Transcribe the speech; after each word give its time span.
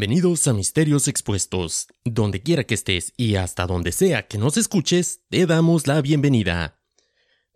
Bienvenidos 0.00 0.46
a 0.46 0.52
Misterios 0.52 1.08
Expuestos. 1.08 1.88
Donde 2.04 2.40
quiera 2.40 2.62
que 2.62 2.74
estés 2.74 3.12
y 3.16 3.34
hasta 3.34 3.66
donde 3.66 3.90
sea 3.90 4.28
que 4.28 4.38
nos 4.38 4.56
escuches, 4.56 5.22
te 5.28 5.44
damos 5.44 5.88
la 5.88 6.00
bienvenida. 6.00 6.80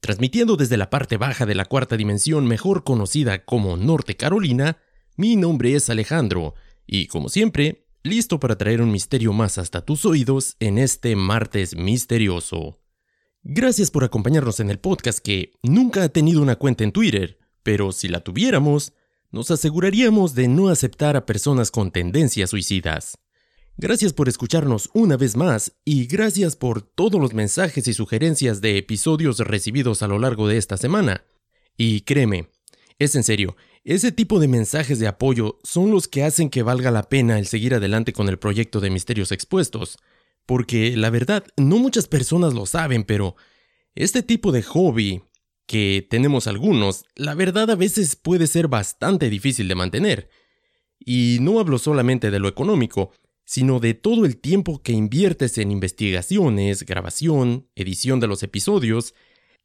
Transmitiendo 0.00 0.56
desde 0.56 0.76
la 0.76 0.90
parte 0.90 1.18
baja 1.18 1.46
de 1.46 1.54
la 1.54 1.66
cuarta 1.66 1.96
dimensión 1.96 2.48
mejor 2.48 2.82
conocida 2.82 3.44
como 3.44 3.76
Norte 3.76 4.16
Carolina, 4.16 4.78
mi 5.16 5.36
nombre 5.36 5.76
es 5.76 5.88
Alejandro, 5.88 6.54
y 6.84 7.06
como 7.06 7.28
siempre, 7.28 7.86
listo 8.02 8.40
para 8.40 8.58
traer 8.58 8.82
un 8.82 8.90
misterio 8.90 9.32
más 9.32 9.56
hasta 9.56 9.84
tus 9.84 10.04
oídos 10.04 10.56
en 10.58 10.78
este 10.78 11.14
martes 11.14 11.76
misterioso. 11.76 12.80
Gracias 13.44 13.92
por 13.92 14.02
acompañarnos 14.02 14.58
en 14.58 14.68
el 14.68 14.80
podcast 14.80 15.20
que 15.20 15.52
nunca 15.62 16.02
ha 16.02 16.08
tenido 16.08 16.42
una 16.42 16.56
cuenta 16.56 16.82
en 16.82 16.90
Twitter, 16.90 17.38
pero 17.62 17.92
si 17.92 18.08
la 18.08 18.18
tuviéramos, 18.18 18.94
nos 19.32 19.50
aseguraríamos 19.50 20.34
de 20.34 20.46
no 20.46 20.68
aceptar 20.68 21.16
a 21.16 21.26
personas 21.26 21.70
con 21.70 21.90
tendencias 21.90 22.50
suicidas. 22.50 23.18
Gracias 23.78 24.12
por 24.12 24.28
escucharnos 24.28 24.90
una 24.92 25.16
vez 25.16 25.34
más 25.34 25.72
y 25.84 26.06
gracias 26.06 26.54
por 26.54 26.82
todos 26.82 27.18
los 27.20 27.32
mensajes 27.32 27.88
y 27.88 27.94
sugerencias 27.94 28.60
de 28.60 28.76
episodios 28.76 29.38
recibidos 29.38 30.02
a 30.02 30.08
lo 30.08 30.18
largo 30.18 30.46
de 30.46 30.58
esta 30.58 30.76
semana. 30.76 31.24
Y 31.78 32.02
créeme, 32.02 32.50
es 32.98 33.14
en 33.14 33.24
serio, 33.24 33.56
ese 33.82 34.12
tipo 34.12 34.38
de 34.38 34.46
mensajes 34.46 34.98
de 34.98 35.08
apoyo 35.08 35.58
son 35.64 35.90
los 35.90 36.06
que 36.06 36.22
hacen 36.22 36.50
que 36.50 36.62
valga 36.62 36.90
la 36.90 37.08
pena 37.08 37.38
el 37.38 37.46
seguir 37.46 37.74
adelante 37.74 38.12
con 38.12 38.28
el 38.28 38.38
proyecto 38.38 38.80
de 38.80 38.90
Misterios 38.90 39.32
Expuestos, 39.32 39.98
porque 40.44 40.94
la 40.96 41.08
verdad 41.08 41.44
no 41.56 41.78
muchas 41.78 42.06
personas 42.06 42.52
lo 42.52 42.66
saben, 42.66 43.04
pero 43.04 43.34
este 43.94 44.22
tipo 44.22 44.52
de 44.52 44.62
hobby 44.62 45.22
que 45.66 46.06
tenemos 46.08 46.46
algunos, 46.46 47.04
la 47.14 47.34
verdad 47.34 47.70
a 47.70 47.76
veces 47.76 48.16
puede 48.16 48.46
ser 48.46 48.68
bastante 48.68 49.30
difícil 49.30 49.68
de 49.68 49.74
mantener. 49.74 50.28
Y 50.98 51.38
no 51.40 51.58
hablo 51.58 51.78
solamente 51.78 52.30
de 52.30 52.38
lo 52.38 52.48
económico, 52.48 53.12
sino 53.44 53.80
de 53.80 53.94
todo 53.94 54.24
el 54.24 54.38
tiempo 54.38 54.82
que 54.82 54.92
inviertes 54.92 55.58
en 55.58 55.70
investigaciones, 55.70 56.84
grabación, 56.84 57.68
edición 57.74 58.20
de 58.20 58.28
los 58.28 58.42
episodios, 58.42 59.14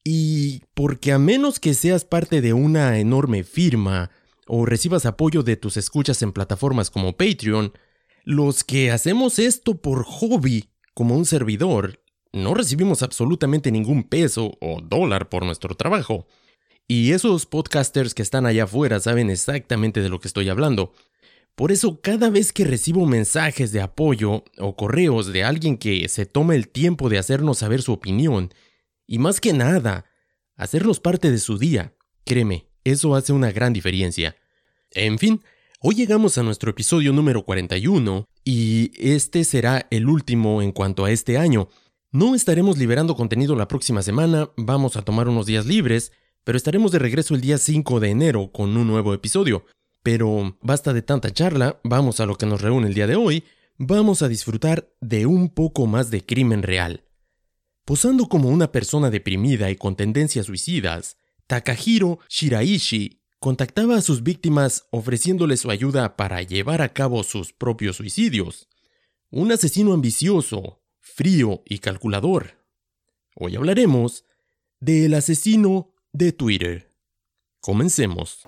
y 0.03 0.61
porque 0.73 1.11
a 1.11 1.19
menos 1.19 1.59
que 1.59 1.73
seas 1.73 2.05
parte 2.05 2.41
de 2.41 2.53
una 2.53 2.97
enorme 2.99 3.43
firma 3.43 4.09
o 4.47 4.65
recibas 4.65 5.05
apoyo 5.05 5.43
de 5.43 5.57
tus 5.57 5.77
escuchas 5.77 6.21
en 6.21 6.31
plataformas 6.31 6.89
como 6.89 7.17
Patreon, 7.17 7.73
los 8.23 8.63
que 8.63 8.91
hacemos 8.91 9.39
esto 9.39 9.81
por 9.81 10.03
hobby, 10.03 10.69
como 10.93 11.15
un 11.15 11.25
servidor, 11.25 12.01
no 12.33 12.53
recibimos 12.53 13.03
absolutamente 13.03 13.71
ningún 13.71 14.03
peso 14.03 14.57
o 14.61 14.81
dólar 14.81 15.29
por 15.29 15.45
nuestro 15.45 15.75
trabajo. 15.75 16.27
Y 16.87 17.11
esos 17.11 17.45
podcasters 17.45 18.13
que 18.13 18.21
están 18.21 18.45
allá 18.45 18.63
afuera 18.63 18.99
saben 18.99 19.29
exactamente 19.29 20.01
de 20.01 20.09
lo 20.09 20.19
que 20.19 20.27
estoy 20.27 20.49
hablando. 20.49 20.93
Por 21.55 21.71
eso 21.71 22.01
cada 22.01 22.29
vez 22.29 22.53
que 22.53 22.65
recibo 22.65 23.05
mensajes 23.05 23.71
de 23.71 23.81
apoyo 23.81 24.43
o 24.59 24.75
correos 24.75 25.33
de 25.33 25.43
alguien 25.43 25.77
que 25.77 26.07
se 26.07 26.25
toma 26.25 26.55
el 26.55 26.69
tiempo 26.69 27.09
de 27.09 27.17
hacernos 27.17 27.57
saber 27.57 27.81
su 27.81 27.93
opinión, 27.93 28.53
y 29.07 29.17
más 29.17 29.41
que 29.41 29.53
nada, 29.53 30.05
hacernos 30.55 30.99
parte 30.99 31.31
de 31.31 31.39
su 31.39 31.57
día, 31.57 31.95
créeme, 32.25 32.67
eso 32.83 33.15
hace 33.15 33.33
una 33.33 33.51
gran 33.51 33.73
diferencia. 33.73 34.35
En 34.91 35.17
fin, 35.17 35.41
hoy 35.81 35.95
llegamos 35.95 36.37
a 36.37 36.43
nuestro 36.43 36.71
episodio 36.71 37.11
número 37.11 37.43
41 37.43 38.27
y 38.43 38.91
este 38.95 39.43
será 39.43 39.87
el 39.89 40.07
último 40.07 40.61
en 40.61 40.71
cuanto 40.71 41.05
a 41.05 41.11
este 41.11 41.37
año. 41.37 41.69
No 42.17 42.33
estaremos 42.33 42.79
liberando 42.79 43.15
contenido 43.15 43.55
la 43.55 43.67
próxima 43.67 44.01
semana, 44.01 44.49
vamos 44.57 44.97
a 44.97 45.03
tomar 45.03 45.29
unos 45.29 45.45
días 45.45 45.67
libres, 45.67 46.11
pero 46.43 46.57
estaremos 46.57 46.91
de 46.91 46.97
regreso 46.97 47.35
el 47.35 47.41
día 47.41 47.59
5 47.59 47.99
de 47.99 48.09
enero 48.09 48.51
con 48.51 48.75
un 48.75 48.87
nuevo 48.87 49.13
episodio. 49.13 49.67
Pero 50.01 50.57
basta 50.63 50.93
de 50.93 51.03
tanta 51.03 51.31
charla, 51.31 51.79
vamos 51.83 52.19
a 52.19 52.25
lo 52.25 52.35
que 52.35 52.47
nos 52.47 52.61
reúne 52.61 52.87
el 52.87 52.95
día 52.95 53.05
de 53.05 53.15
hoy, 53.15 53.43
vamos 53.77 54.23
a 54.23 54.29
disfrutar 54.29 54.91
de 54.99 55.27
un 55.27 55.49
poco 55.49 55.85
más 55.85 56.09
de 56.09 56.25
crimen 56.25 56.63
real. 56.63 57.03
Posando 57.85 58.25
como 58.25 58.49
una 58.49 58.71
persona 58.71 59.11
deprimida 59.11 59.69
y 59.69 59.75
con 59.75 59.95
tendencias 59.95 60.47
suicidas, 60.47 61.17
Takahiro 61.45 62.17
Shiraishi 62.29 63.21
contactaba 63.37 63.95
a 63.95 64.01
sus 64.01 64.23
víctimas 64.23 64.87
ofreciéndoles 64.89 65.59
su 65.59 65.69
ayuda 65.69 66.15
para 66.15 66.41
llevar 66.41 66.81
a 66.81 66.93
cabo 66.93 67.21
sus 67.21 67.53
propios 67.53 67.97
suicidios. 67.97 68.69
Un 69.29 69.51
asesino 69.51 69.93
ambicioso, 69.93 70.81
frío 71.17 71.63
y 71.65 71.79
calculador. 71.79 72.63
Hoy 73.35 73.55
hablaremos 73.55 74.23
del 74.79 75.15
asesino 75.15 75.95
de 76.13 76.31
Twitter. 76.31 76.93
Comencemos. 77.59 78.43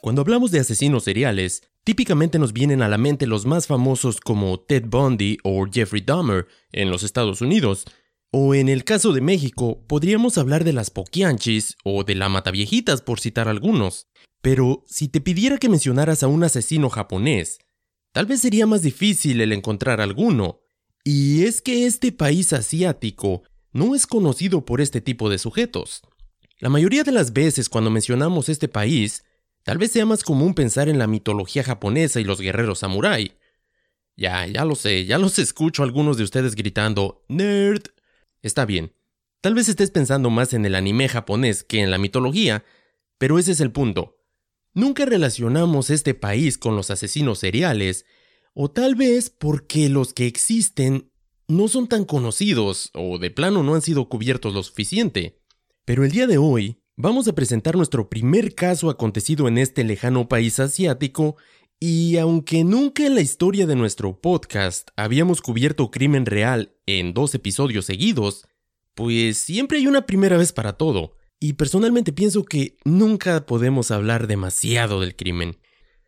Cuando 0.00 0.22
hablamos 0.22 0.50
de 0.52 0.60
asesinos 0.60 1.04
seriales, 1.04 1.68
típicamente 1.86 2.40
nos 2.40 2.52
vienen 2.52 2.82
a 2.82 2.88
la 2.88 2.98
mente 2.98 3.28
los 3.28 3.46
más 3.46 3.68
famosos 3.68 4.20
como 4.20 4.58
Ted 4.58 4.86
Bundy 4.88 5.38
o 5.44 5.66
Jeffrey 5.70 6.02
Dahmer 6.04 6.48
en 6.72 6.90
los 6.90 7.04
Estados 7.04 7.40
Unidos. 7.40 7.84
O 8.32 8.56
en 8.56 8.68
el 8.68 8.82
caso 8.82 9.12
de 9.12 9.20
México, 9.20 9.84
podríamos 9.86 10.36
hablar 10.36 10.64
de 10.64 10.72
las 10.72 10.90
Poquianchis 10.90 11.76
o 11.84 12.02
de 12.02 12.16
la 12.16 12.28
Mataviejitas 12.28 13.02
por 13.02 13.20
citar 13.20 13.46
algunos. 13.46 14.08
Pero 14.42 14.82
si 14.88 15.06
te 15.06 15.20
pidiera 15.20 15.58
que 15.58 15.68
mencionaras 15.68 16.24
a 16.24 16.26
un 16.26 16.42
asesino 16.42 16.90
japonés, 16.90 17.58
tal 18.10 18.26
vez 18.26 18.40
sería 18.40 18.66
más 18.66 18.82
difícil 18.82 19.40
el 19.40 19.52
encontrar 19.52 20.00
alguno. 20.00 20.58
Y 21.04 21.44
es 21.44 21.62
que 21.62 21.86
este 21.86 22.10
país 22.10 22.52
asiático 22.52 23.44
no 23.72 23.94
es 23.94 24.08
conocido 24.08 24.64
por 24.64 24.80
este 24.80 25.00
tipo 25.00 25.30
de 25.30 25.38
sujetos. 25.38 26.02
La 26.58 26.68
mayoría 26.68 27.04
de 27.04 27.12
las 27.12 27.32
veces 27.32 27.68
cuando 27.68 27.92
mencionamos 27.92 28.48
este 28.48 28.66
país, 28.66 29.22
Tal 29.66 29.78
vez 29.78 29.90
sea 29.90 30.06
más 30.06 30.22
común 30.22 30.54
pensar 30.54 30.88
en 30.88 30.96
la 30.96 31.08
mitología 31.08 31.64
japonesa 31.64 32.20
y 32.20 32.24
los 32.24 32.40
guerreros 32.40 32.78
samurái. 32.78 33.36
Ya, 34.16 34.46
ya 34.46 34.64
lo 34.64 34.76
sé, 34.76 35.06
ya 35.06 35.18
los 35.18 35.40
escucho 35.40 35.82
algunos 35.82 36.16
de 36.16 36.22
ustedes 36.22 36.54
gritando 36.54 37.24
Nerd. 37.28 37.82
Está 38.42 38.64
bien. 38.64 38.92
Tal 39.40 39.54
vez 39.54 39.68
estés 39.68 39.90
pensando 39.90 40.30
más 40.30 40.54
en 40.54 40.66
el 40.66 40.76
anime 40.76 41.08
japonés 41.08 41.64
que 41.64 41.80
en 41.80 41.90
la 41.90 41.98
mitología, 41.98 42.64
pero 43.18 43.40
ese 43.40 43.50
es 43.50 43.60
el 43.60 43.72
punto. 43.72 44.20
Nunca 44.72 45.04
relacionamos 45.04 45.90
este 45.90 46.14
país 46.14 46.58
con 46.58 46.76
los 46.76 46.92
asesinos 46.92 47.40
seriales, 47.40 48.06
o 48.54 48.70
tal 48.70 48.94
vez 48.94 49.30
porque 49.30 49.88
los 49.88 50.14
que 50.14 50.28
existen 50.28 51.10
no 51.48 51.66
son 51.66 51.88
tan 51.88 52.04
conocidos 52.04 52.92
o 52.94 53.18
de 53.18 53.32
plano 53.32 53.64
no 53.64 53.74
han 53.74 53.82
sido 53.82 54.08
cubiertos 54.08 54.54
lo 54.54 54.62
suficiente. 54.62 55.40
Pero 55.84 56.04
el 56.04 56.12
día 56.12 56.28
de 56.28 56.38
hoy 56.38 56.84
Vamos 56.98 57.28
a 57.28 57.34
presentar 57.34 57.76
nuestro 57.76 58.08
primer 58.08 58.54
caso 58.54 58.88
acontecido 58.88 59.48
en 59.48 59.58
este 59.58 59.84
lejano 59.84 60.30
país 60.30 60.58
asiático 60.58 61.36
y 61.78 62.16
aunque 62.16 62.64
nunca 62.64 63.04
en 63.04 63.14
la 63.14 63.20
historia 63.20 63.66
de 63.66 63.76
nuestro 63.76 64.18
podcast 64.18 64.88
habíamos 64.96 65.42
cubierto 65.42 65.90
crimen 65.90 66.24
real 66.24 66.74
en 66.86 67.12
dos 67.12 67.34
episodios 67.34 67.84
seguidos, 67.84 68.48
pues 68.94 69.36
siempre 69.36 69.76
hay 69.76 69.86
una 69.86 70.06
primera 70.06 70.38
vez 70.38 70.54
para 70.54 70.72
todo, 70.72 71.18
y 71.38 71.52
personalmente 71.52 72.14
pienso 72.14 72.46
que 72.46 72.78
nunca 72.86 73.44
podemos 73.44 73.90
hablar 73.90 74.26
demasiado 74.26 75.02
del 75.02 75.16
crimen. 75.16 75.58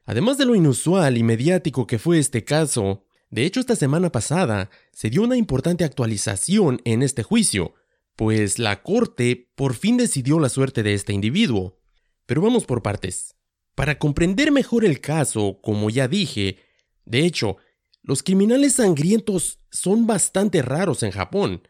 Además 0.07 0.39
de 0.39 0.47
lo 0.47 0.55
inusual 0.55 1.19
y 1.19 1.23
mediático 1.23 1.87
que 1.87 1.99
fue 1.99 2.19
este 2.19 2.45
caso, 2.45 3.05
de 3.29 3.45
hecho 3.45 3.61
esta 3.61 3.77
semana 3.77 4.11
pasada 4.11 4.71
se 4.93 5.11
dio 5.11 5.21
una 5.21 5.37
importante 5.37 5.85
actualización 5.85 6.81
en 6.87 7.03
este 7.03 7.23
juicio, 7.23 7.75
pues 8.19 8.59
la 8.59 8.83
corte 8.83 9.49
por 9.55 9.75
fin 9.75 9.97
decidió 9.97 10.41
la 10.41 10.49
suerte 10.49 10.83
de 10.83 10.93
este 10.93 11.13
individuo. 11.13 11.79
Pero 12.27 12.43
vamos 12.43 12.65
por 12.65 12.83
partes. 12.83 13.37
Para 13.77 13.97
comprender 13.97 14.51
mejor 14.51 14.85
el 14.85 15.01
caso, 15.01 15.61
como 15.63 15.89
ya 15.89 16.09
dije, 16.09 16.59
de 17.05 17.25
hecho, 17.25 17.59
los 18.03 18.25
criminales 18.25 18.73
sangrientos 18.73 19.61
son 19.71 20.09
bastante 20.09 20.63
raros 20.63 21.05
en 21.05 21.13
Japón, 21.13 21.63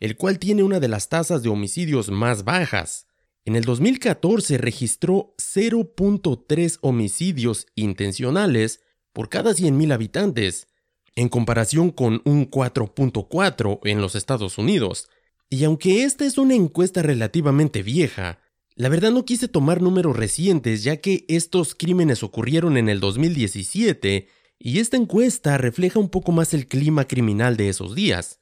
el 0.00 0.16
cual 0.16 0.40
tiene 0.40 0.64
una 0.64 0.80
de 0.80 0.88
las 0.88 1.08
tasas 1.08 1.44
de 1.44 1.50
homicidios 1.50 2.10
más 2.10 2.42
bajas. 2.42 3.06
En 3.44 3.54
el 3.54 3.62
2014 3.62 4.58
registró 4.58 5.36
0.3 5.38 6.78
homicidios 6.80 7.68
intencionales 7.76 8.80
por 9.12 9.28
cada 9.28 9.52
100.000 9.52 9.92
habitantes, 9.92 10.66
en 11.14 11.28
comparación 11.28 11.90
con 11.90 12.22
un 12.24 12.50
4.4 12.50 13.78
en 13.84 14.00
los 14.00 14.16
Estados 14.16 14.58
Unidos, 14.58 15.08
y 15.52 15.64
aunque 15.64 16.04
esta 16.04 16.24
es 16.24 16.38
una 16.38 16.54
encuesta 16.54 17.02
relativamente 17.02 17.82
vieja, 17.82 18.38
la 18.74 18.88
verdad 18.88 19.10
no 19.10 19.26
quise 19.26 19.48
tomar 19.48 19.82
números 19.82 20.16
recientes 20.16 20.82
ya 20.82 20.96
que 20.96 21.26
estos 21.28 21.74
crímenes 21.74 22.22
ocurrieron 22.22 22.78
en 22.78 22.88
el 22.88 23.00
2017 23.00 24.28
y 24.58 24.78
esta 24.78 24.96
encuesta 24.96 25.58
refleja 25.58 25.98
un 25.98 26.08
poco 26.08 26.32
más 26.32 26.54
el 26.54 26.66
clima 26.66 27.06
criminal 27.06 27.58
de 27.58 27.68
esos 27.68 27.94
días. 27.94 28.38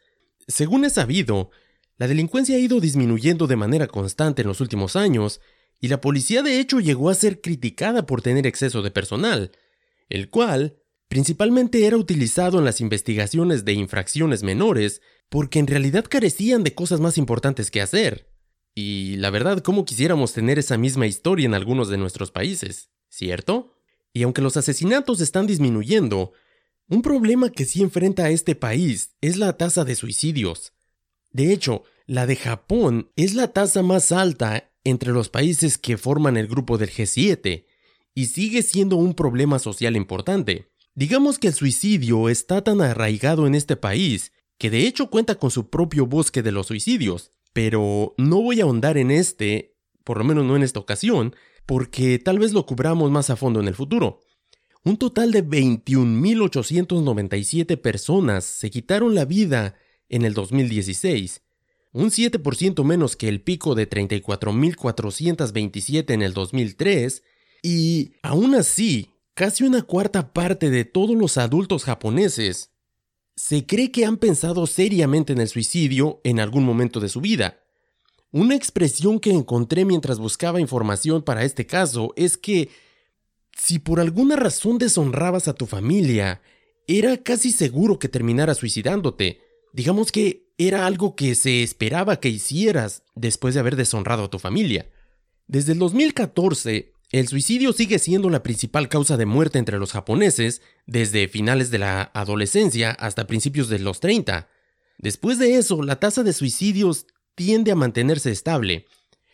Según 0.47 0.85
es 0.85 0.93
sabido, 0.93 1.51
la 1.99 2.07
delincuencia 2.07 2.55
ha 2.55 2.61
ido 2.61 2.79
disminuyendo 2.79 3.49
de 3.49 3.57
manera 3.57 3.89
constante 3.89 4.43
en 4.43 4.49
los 4.49 4.61
últimos 4.61 4.95
años 4.95 5.41
y 5.81 5.89
la 5.89 6.01
policía 6.01 6.43
de 6.43 6.61
hecho 6.61 6.79
llegó 6.79 7.11
a 7.11 7.15
ser 7.15 7.41
criticada 7.41 8.07
por 8.07 8.23
tener 8.23 8.47
exceso 8.47 8.83
de 8.83 8.93
personal, 8.93 9.51
el 10.11 10.31
cual 10.31 10.77
principalmente 11.11 11.87
era 11.87 11.97
utilizado 11.97 12.61
en 12.61 12.65
las 12.65 12.81
investigaciones 12.81 13.65
de 13.65 13.73
infracciones 13.73 14.45
menores, 14.45 15.03
porque 15.29 15.59
en 15.59 15.67
realidad 15.67 16.05
carecían 16.09 16.63
de 16.63 16.73
cosas 16.73 17.01
más 17.01 17.19
importantes 17.19 17.73
que 17.73 17.83
hacer. 17.83 18.31
Y 18.77 19.17
la 19.17 19.31
verdad, 19.31 19.59
¿cómo 19.59 19.85
quisiéramos 19.85 20.33
tener 20.33 20.61
esa 20.61 20.79
misma 20.79 21.09
historia 21.09 21.47
en 21.47 21.55
algunos 21.55 21.89
de 21.89 21.99
nuestros 21.99 22.31
países? 22.31 22.91
¿Cierto? 23.09 23.75
Y 24.13 24.23
aunque 24.23 24.41
los 24.41 24.57
asesinatos 24.57 25.21
están 25.21 25.49
disminuyendo, 25.49 26.33
un 26.89 27.03
problema 27.03 27.51
que 27.51 27.65
sí 27.65 27.83
enfrenta 27.83 28.27
a 28.27 28.31
este 28.31 28.55
país 28.55 29.17
es 29.21 29.37
la 29.37 29.57
tasa 29.57 29.85
de 29.85 29.97
suicidios. 29.97 30.75
De 31.33 31.53
hecho, 31.53 31.83
la 32.07 32.27
de 32.27 32.37
Japón 32.37 33.11
es 33.17 33.35
la 33.35 33.49
tasa 33.49 33.83
más 33.83 34.13
alta 34.13 34.71
entre 34.85 35.11
los 35.11 35.29
países 35.29 35.77
que 35.77 35.99
forman 35.99 36.37
el 36.37 36.47
grupo 36.47 36.79
del 36.79 36.91
G7 36.91 37.65
y 38.15 38.27
sigue 38.27 38.63
siendo 38.63 38.95
un 38.95 39.15
problema 39.15 39.59
social 39.59 39.97
importante. 39.97 40.71
Digamos 41.01 41.39
que 41.39 41.49
el 41.49 41.55
suicidio 41.55 42.29
está 42.29 42.63
tan 42.63 42.83
arraigado 42.83 43.47
en 43.47 43.55
este 43.55 43.75
país 43.75 44.33
que 44.59 44.69
de 44.69 44.87
hecho 44.87 45.09
cuenta 45.09 45.37
con 45.37 45.51
su 45.51 45.71
propio 45.71 46.05
bosque 46.05 46.43
de 46.43 46.53
los 46.53 46.67
suicidios, 46.67 47.31
pero 47.55 48.13
no 48.19 48.43
voy 48.43 48.61
a 48.61 48.65
ahondar 48.65 48.99
en 48.99 49.11
este, 49.11 49.79
por 50.05 50.19
lo 50.19 50.25
menos 50.25 50.45
no 50.45 50.57
en 50.57 50.63
esta 50.63 50.79
ocasión, 50.79 51.35
porque 51.65 52.19
tal 52.19 52.39
vez 52.39 52.53
lo 52.53 52.67
cubramos 52.67 53.11
más 53.11 53.31
a 53.31 53.37
fondo 53.37 53.61
en 53.61 53.69
el 53.69 53.75
futuro. 53.75 54.21
Un 54.85 54.99
total 54.99 55.33
de 55.33 55.43
21.897 55.43 57.81
personas 57.81 58.45
se 58.45 58.71
quitaron 58.71 59.15
la 59.15 59.25
vida 59.25 59.77
en 60.11 60.27
el 60.27 60.35
2016, 60.35 61.41
un 61.93 62.11
7% 62.11 62.85
menos 62.85 63.17
que 63.17 63.31
el 63.31 63.41
pico 63.41 63.75
de 63.75 63.89
34.427 63.89 66.13
en 66.13 66.21
el 66.21 66.35
2003, 66.35 67.23
y 67.63 68.13
aún 68.23 68.55
así, 68.55 69.10
casi 69.41 69.65
una 69.65 69.81
cuarta 69.81 70.35
parte 70.35 70.69
de 70.69 70.85
todos 70.85 71.17
los 71.17 71.39
adultos 71.39 71.85
japoneses 71.85 72.73
se 73.37 73.65
cree 73.65 73.91
que 73.91 74.05
han 74.05 74.19
pensado 74.19 74.67
seriamente 74.67 75.33
en 75.33 75.41
el 75.41 75.49
suicidio 75.49 76.21
en 76.25 76.41
algún 76.41 76.63
momento 76.63 77.01
de 77.01 77.09
su 77.09 77.23
vida. 77.23 77.59
Una 78.33 78.55
expresión 78.55 79.19
que 79.19 79.31
encontré 79.31 79.87
mientras 79.87 80.19
buscaba 80.19 80.61
información 80.61 81.23
para 81.23 81.43
este 81.45 81.67
caso 81.67 82.13
es 82.17 82.37
que 82.37 82.69
si 83.57 83.79
por 83.79 83.99
alguna 83.99 84.37
razón 84.37 84.77
deshonrabas 84.77 85.49
a 85.49 85.55
tu 85.55 85.65
familia, 85.65 86.43
era 86.87 87.17
casi 87.17 87.51
seguro 87.51 87.99
que 87.99 88.11
terminaras 88.11 88.59
suicidándote. 88.59 89.41
Digamos 89.73 90.13
que 90.13 90.53
era 90.59 90.85
algo 90.85 91.17
que 91.17 91.35
se 91.35 91.63
esperaba 91.63 92.21
que 92.21 92.29
hicieras 92.29 93.05
después 93.15 93.55
de 93.55 93.61
haber 93.61 93.77
deshonrado 93.77 94.25
a 94.25 94.31
tu 94.31 94.39
familia. 94.39 94.91
Desde 95.47 95.73
el 95.73 95.79
2014, 95.79 96.93
el 97.11 97.27
suicidio 97.27 97.73
sigue 97.73 97.99
siendo 97.99 98.31
la 98.31 98.43
principal 98.43 98.89
causa 98.89 99.17
de 99.17 99.27
muerte 99.27 99.59
entre 99.59 99.79
los 99.79 99.93
japoneses 99.93 100.63
desde 100.87 101.27
finales 101.27 101.71
de 101.71 101.79
la 101.79 102.11
adolescencia 102.15 102.93
hasta 102.93 103.27
principios 103.27 103.69
de 103.69 103.81
los 103.81 103.99
30. 103.99 104.49
Después 104.99 105.39
de 105.39 105.57
eso, 105.57 105.83
la 105.83 105.99
tasa 105.99 106.23
de 106.23 106.33
suicidios 106.33 107.07
tiende 107.35 107.73
a 107.73 107.77
mantenerse 107.77 108.31
estable. 108.31 108.87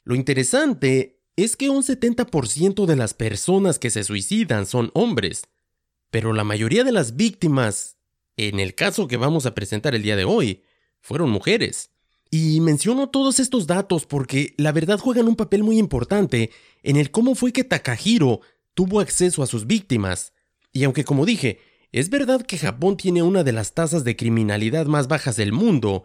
Lo 0.05 0.15
interesante 0.15 1.21
es 1.37 1.57
que 1.57 1.69
un 1.69 1.83
70% 1.83 2.87
de 2.87 2.97
las 2.97 3.13
personas 3.13 3.79
que 3.79 3.91
se 3.91 4.05
suicidan 4.05 4.65
son 4.65 4.91
hombres, 4.95 5.43
pero 6.11 6.33
la 6.33 6.45
mayoría 6.45 6.83
de 6.83 6.93
las 6.93 7.17
víctimas, 7.17 7.99
en 8.39 8.59
el 8.59 8.75
caso 8.75 9.07
que 9.07 9.19
vamos 9.19 9.45
a 9.45 9.55
presentar 9.55 9.95
el 9.95 10.03
día 10.03 10.17
de 10.17 10.25
hoy, 10.25 10.63
fueron 11.03 11.29
mujeres. 11.29 11.91
Y 12.39 12.61
menciono 12.61 13.09
todos 13.09 13.41
estos 13.41 13.67
datos 13.67 14.05
porque 14.05 14.53
la 14.59 14.71
verdad 14.71 14.99
juegan 14.99 15.27
un 15.27 15.37
papel 15.37 15.65
muy 15.65 15.79
importante 15.79 16.51
en 16.83 16.97
el 16.97 17.11
cómo 17.11 17.35
fue 17.35 17.51
que 17.51 17.65
Takahiro 17.65 18.43
tuvo 18.75 19.01
acceso 19.01 19.43
a 19.43 19.47
sus 19.47 19.67
víctimas. 19.67 20.35
Y 20.71 20.85
aunque 20.85 21.03
como 21.03 21.25
dije, 21.25 21.61
es 21.93 22.11
verdad 22.11 22.43
que 22.43 22.59
Japón 22.59 22.99
tiene 22.99 23.23
una 23.23 23.43
de 23.43 23.53
las 23.53 23.73
tasas 23.73 24.05
de 24.05 24.17
criminalidad 24.17 24.85
más 24.85 25.09
bajas 25.09 25.37
del 25.37 25.53
mundo, 25.53 26.05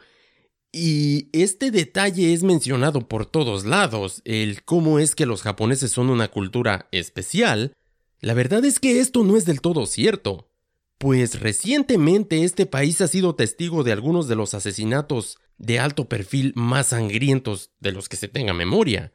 y 0.71 1.27
este 1.33 1.69
detalle 1.69 2.31
es 2.31 2.43
mencionado 2.43 3.09
por 3.09 3.25
todos 3.25 3.65
lados, 3.65 4.21
el 4.23 4.63
cómo 4.63 4.99
es 4.99 5.15
que 5.15 5.25
los 5.25 5.41
japoneses 5.41 5.91
son 5.91 6.09
una 6.09 6.29
cultura 6.29 6.87
especial, 6.93 7.75
la 8.21 8.33
verdad 8.33 8.63
es 8.63 8.79
que 8.79 9.01
esto 9.01 9.25
no 9.25 9.35
es 9.35 9.43
del 9.43 9.59
todo 9.59 9.85
cierto, 9.85 10.47
pues 10.97 11.41
recientemente 11.41 12.45
este 12.45 12.65
país 12.65 13.01
ha 13.01 13.09
sido 13.09 13.35
testigo 13.35 13.83
de 13.83 13.91
algunos 13.91 14.29
de 14.29 14.37
los 14.37 14.53
asesinatos 14.53 15.39
de 15.61 15.79
alto 15.79 16.09
perfil 16.09 16.53
más 16.55 16.87
sangrientos 16.87 17.69
de 17.79 17.91
los 17.91 18.09
que 18.09 18.17
se 18.17 18.27
tenga 18.27 18.53
memoria. 18.53 19.13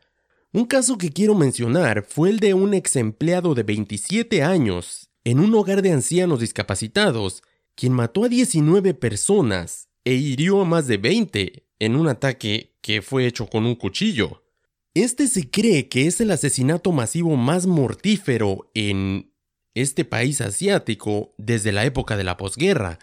Un 0.52 0.64
caso 0.64 0.96
que 0.96 1.10
quiero 1.10 1.34
mencionar 1.34 2.04
fue 2.08 2.30
el 2.30 2.38
de 2.38 2.54
un 2.54 2.72
ex 2.72 2.94
empleado 2.96 3.54
de 3.54 3.64
27 3.64 4.42
años 4.44 5.10
en 5.24 5.40
un 5.40 5.52
hogar 5.56 5.82
de 5.82 5.90
ancianos 5.90 6.38
discapacitados, 6.38 7.42
quien 7.74 7.92
mató 7.92 8.24
a 8.24 8.28
19 8.28 8.94
personas 8.94 9.88
e 10.04 10.14
hirió 10.14 10.60
a 10.60 10.64
más 10.64 10.86
de 10.86 10.98
20 10.98 11.66
en 11.80 11.96
un 11.96 12.06
ataque 12.06 12.76
que 12.80 13.02
fue 13.02 13.26
hecho 13.26 13.48
con 13.48 13.66
un 13.66 13.74
cuchillo. 13.74 14.44
Este 14.94 15.26
se 15.26 15.50
cree 15.50 15.88
que 15.88 16.06
es 16.06 16.20
el 16.20 16.30
asesinato 16.30 16.92
masivo 16.92 17.36
más 17.36 17.66
mortífero 17.66 18.70
en 18.72 19.32
este 19.74 20.04
país 20.04 20.40
asiático 20.40 21.34
desde 21.38 21.72
la 21.72 21.84
época 21.84 22.16
de 22.16 22.24
la 22.24 22.36
posguerra. 22.36 23.00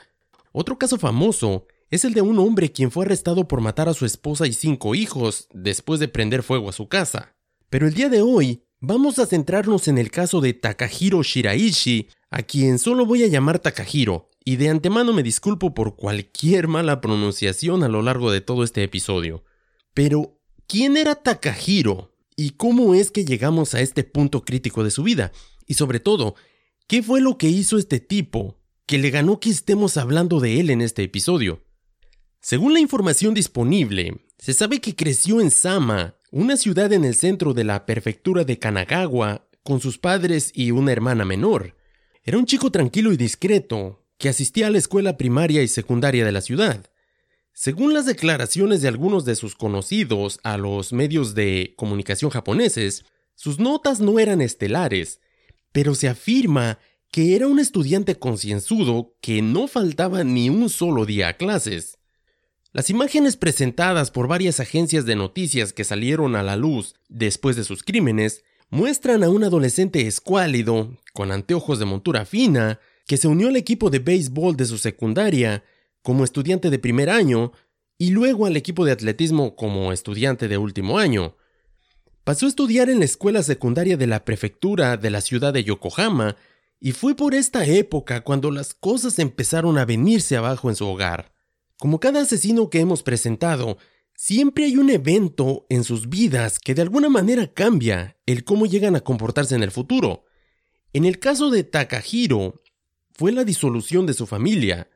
Otro 0.54 0.80
caso 0.80 0.98
famoso 0.98 1.68
es 1.90 2.06
el 2.06 2.14
de 2.14 2.22
un 2.22 2.40
hombre 2.40 2.72
quien 2.72 2.92
fue 2.92 3.06
arrestado 3.06 3.48
por 3.48 3.62
matar 3.62 3.90
a 3.90 3.94
su 3.94 4.06
esposa 4.06 4.48
y 4.48 4.54
cinco 4.54 4.96
hijos 4.96 5.48
después 5.54 6.00
de 6.00 6.08
prender 6.08 6.44
fuego 6.44 6.70
a 6.70 6.74
su 6.74 6.88
casa. 6.88 7.36
Pero 7.70 7.88
el 7.88 7.94
día 7.94 8.10
de 8.10 8.22
hoy 8.22 8.64
vamos 8.80 9.20
a 9.20 9.26
centrarnos 9.26 9.88
en 9.88 9.98
el 9.98 10.12
caso 10.12 10.42
de 10.42 10.54
Takahiro 10.54 11.24
Shiraishi, 11.24 12.10
a 12.30 12.44
quien 12.44 12.80
solo 12.80 13.06
voy 13.06 13.24
a 13.24 13.28
llamar 13.28 13.60
Takahiro, 13.60 14.30
y 14.44 14.58
de 14.58 14.70
antemano 14.70 15.14
me 15.14 15.24
disculpo 15.24 15.74
por 15.74 15.96
cualquier 15.96 16.68
mala 16.68 17.00
pronunciación 17.00 17.84
a 17.84 17.88
lo 17.88 18.02
largo 18.02 18.32
de 18.32 18.42
todo 18.42 18.64
este 18.64 18.84
episodio. 18.84 19.44
Pero, 19.94 20.40
¿quién 20.68 20.98
era 20.98 21.16
Takahiro? 21.16 22.14
¿Y 22.36 22.52
cómo 22.52 22.94
es 22.94 23.12
que 23.12 23.26
llegamos 23.26 23.74
a 23.74 23.82
este 23.82 24.04
punto 24.04 24.44
crítico 24.44 24.84
de 24.84 24.92
su 24.92 25.04
vida? 25.04 25.32
Y 25.66 25.76
sobre 25.76 26.00
todo, 26.00 26.36
¿qué 26.88 27.04
fue 27.04 27.22
lo 27.22 27.38
que 27.38 27.48
hizo 27.48 27.78
este 27.78 28.00
tipo 28.00 28.60
que 28.86 28.98
le 28.98 29.12
ganó 29.12 29.40
que 29.40 29.50
estemos 29.50 29.98
hablando 29.98 30.40
de 30.40 30.60
él 30.60 30.70
en 30.70 30.82
este 30.82 31.04
episodio? 31.04 31.64
Según 32.46 32.74
la 32.74 32.82
información 32.82 33.34
disponible, 33.34 34.18
se 34.38 34.54
sabe 34.54 34.82
que 34.82 34.98
creció 34.98 35.40
en 35.40 35.50
Sama, 35.50 36.18
una 36.30 36.58
ciudad 36.58 36.92
en 36.92 37.06
el 37.06 37.16
centro 37.16 37.54
de 37.54 37.64
la 37.64 37.86
prefectura 37.86 38.44
de 38.44 38.60
Kanagawa, 38.60 39.48
con 39.64 39.80
sus 39.80 39.98
padres 39.98 40.52
y 40.54 40.72
una 40.72 40.92
hermana 40.92 41.24
menor. 41.24 41.78
Era 42.22 42.38
un 42.38 42.46
chico 42.46 42.70
tranquilo 42.70 43.14
y 43.14 43.18
discreto, 43.18 44.04
que 44.18 44.28
asistía 44.28 44.68
a 44.68 44.72
la 44.72 44.78
escuela 44.78 45.16
primaria 45.16 45.64
y 45.64 45.70
secundaria 45.70 46.26
de 46.26 46.34
la 46.34 46.42
ciudad. 46.42 46.92
Según 47.54 47.94
las 47.94 48.06
declaraciones 48.06 48.82
de 48.82 48.90
algunos 48.90 49.24
de 49.24 49.38
sus 49.38 49.56
conocidos 49.56 50.42
a 50.44 50.58
los 50.58 50.92
medios 50.92 51.36
de 51.36 51.74
comunicación 51.78 52.30
japoneses, 52.30 53.06
sus 53.36 53.58
notas 53.58 54.02
no 54.02 54.20
eran 54.20 54.42
estelares, 54.42 55.22
pero 55.72 55.96
se 55.96 56.10
afirma 56.10 56.78
que 57.10 57.38
era 57.38 57.48
un 57.48 57.60
estudiante 57.60 58.16
concienzudo 58.20 59.16
que 59.22 59.42
no 59.42 59.70
faltaba 59.70 60.26
ni 60.26 60.50
un 60.50 60.70
solo 60.70 61.06
día 61.06 61.30
a 61.30 61.38
clases. 61.38 62.00
Las 62.74 62.90
imágenes 62.90 63.38
presentadas 63.38 64.10
por 64.10 64.28
varias 64.28 64.60
agencias 64.60 65.06
de 65.06 65.16
noticias 65.16 65.74
que 65.74 65.84
salieron 65.84 66.36
a 66.36 66.42
la 66.42 66.56
luz 66.56 66.96
después 67.08 67.56
de 67.56 67.64
sus 67.64 67.84
crímenes 67.84 68.44
muestran 68.72 69.24
a 69.24 69.30
un 69.30 69.44
adolescente 69.44 70.08
escuálido, 70.08 70.98
con 71.14 71.32
anteojos 71.32 71.78
de 71.78 71.86
montura 71.86 72.26
fina, 72.26 72.80
que 73.06 73.18
se 73.18 73.28
unió 73.28 73.50
al 73.50 73.58
equipo 73.58 73.92
de 73.92 74.00
béisbol 74.00 74.58
de 74.58 74.66
su 74.66 74.80
secundaria 74.80 75.64
como 76.02 76.24
estudiante 76.24 76.72
de 76.72 76.80
primer 76.80 77.12
año 77.12 77.52
y 78.00 78.10
luego 78.10 78.48
al 78.48 78.58
equipo 78.58 78.86
de 78.86 78.94
atletismo 78.94 79.56
como 79.56 79.94
estudiante 79.94 80.48
de 80.48 80.58
último 80.58 80.98
año. 80.98 81.38
Pasó 82.24 82.48
a 82.48 82.50
estudiar 82.50 82.90
en 82.90 82.98
la 82.98 83.06
escuela 83.06 83.44
secundaria 83.44 83.98
de 83.98 84.08
la 84.08 84.26
prefectura 84.26 84.98
de 84.98 85.12
la 85.12 85.22
ciudad 85.22 85.54
de 85.54 85.64
Yokohama 85.64 86.38
y 86.80 86.94
fue 86.94 87.16
por 87.16 87.36
esta 87.36 87.66
época 87.66 88.22
cuando 88.22 88.50
las 88.50 88.74
cosas 88.74 89.20
empezaron 89.20 89.78
a 89.78 89.86
venirse 89.86 90.36
abajo 90.38 90.72
en 90.72 90.76
su 90.76 90.88
hogar. 90.88 91.33
Como 91.84 92.00
cada 92.00 92.22
asesino 92.22 92.70
que 92.70 92.80
hemos 92.80 93.04
presentado, 93.04 93.78
siempre 94.16 94.64
hay 94.64 94.78
un 94.78 94.90
evento 94.90 95.66
en 95.68 95.84
sus 95.84 96.08
vidas 96.08 96.58
que 96.58 96.74
de 96.74 96.82
alguna 96.82 97.10
manera 97.10 97.54
cambia 97.54 98.16
el 98.26 98.46
cómo 98.46 98.68
llegan 98.68 98.96
a 98.96 99.02
comportarse 99.02 99.54
en 99.54 99.64
el 99.64 99.72
futuro. 99.72 100.24
En 100.94 101.04
el 101.04 101.20
caso 101.20 101.50
de 101.50 101.66
Takahiro, 101.66 102.62
fue 103.12 103.34
la 103.34 103.44
disolución 103.44 104.06
de 104.06 104.14
su 104.14 104.26
familia, 104.28 104.88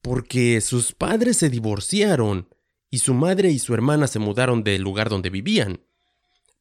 porque 0.00 0.62
sus 0.62 0.92
padres 0.92 1.36
se 1.36 1.50
divorciaron 1.50 2.48
y 2.88 3.00
su 3.00 3.12
madre 3.12 3.50
y 3.50 3.58
su 3.58 3.74
hermana 3.74 4.06
se 4.06 4.18
mudaron 4.18 4.64
del 4.64 4.80
lugar 4.80 5.10
donde 5.10 5.28
vivían. 5.28 5.82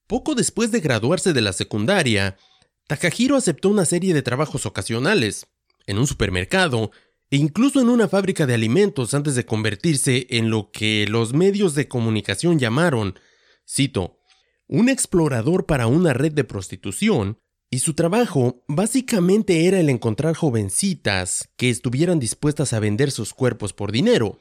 Poco 0.05 0.35
después 0.35 0.71
de 0.71 0.81
graduarse 0.81 1.31
de 1.31 1.39
la 1.39 1.53
secundaria, 1.53 2.35
Takahiro 2.87 3.37
aceptó 3.37 3.69
una 3.69 3.85
serie 3.85 4.13
de 4.13 4.21
trabajos 4.21 4.65
ocasionales, 4.65 5.47
en 5.87 5.97
un 5.97 6.07
supermercado, 6.07 6.91
e 7.31 7.37
incluso 7.37 7.81
en 7.81 7.89
una 7.89 8.09
fábrica 8.09 8.45
de 8.45 8.53
alimentos 8.53 9.13
antes 9.13 9.35
de 9.35 9.45
convertirse 9.45 10.27
en 10.29 10.49
lo 10.49 10.69
que 10.71 11.07
los 11.09 11.33
medios 11.33 11.73
de 11.75 11.87
comunicación 11.87 12.59
llamaron, 12.59 13.17
cito, 13.65 14.19
un 14.67 14.89
explorador 14.89 15.65
para 15.65 15.87
una 15.87 16.13
red 16.13 16.33
de 16.33 16.43
prostitución, 16.43 17.39
y 17.69 17.79
su 17.79 17.93
trabajo 17.93 18.65
básicamente 18.67 19.65
era 19.65 19.79
el 19.79 19.89
encontrar 19.89 20.35
jovencitas 20.35 21.49
que 21.55 21.69
estuvieran 21.69 22.19
dispuestas 22.19 22.73
a 22.73 22.81
vender 22.81 23.11
sus 23.11 23.33
cuerpos 23.33 23.71
por 23.71 23.93
dinero. 23.93 24.39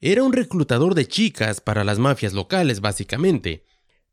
Era 0.00 0.22
un 0.22 0.32
reclutador 0.32 0.94
de 0.94 1.08
chicas 1.08 1.60
para 1.60 1.82
las 1.82 1.98
mafias 1.98 2.32
locales, 2.34 2.80
básicamente. 2.80 3.64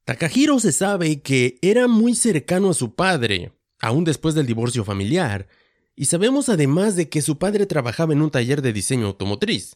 Takahiro 0.03 0.59
se 0.59 0.71
sabe 0.71 1.21
que 1.21 1.59
era 1.61 1.87
muy 1.87 2.15
cercano 2.15 2.71
a 2.71 2.73
su 2.73 2.95
padre, 2.95 3.53
aún 3.79 4.03
después 4.03 4.33
del 4.33 4.47
divorcio 4.47 4.83
familiar, 4.83 5.47
y 6.00 6.06
sabemos 6.06 6.48
además 6.48 6.96
de 6.96 7.10
que 7.10 7.22
su 7.22 7.38
padre 7.38 7.65
trabajaba 7.65 8.13
en 8.13 8.22
un 8.22 8.32
taller 8.32 8.62
de 8.62 8.72
diseño 8.72 9.08
automotriz. 9.08 9.75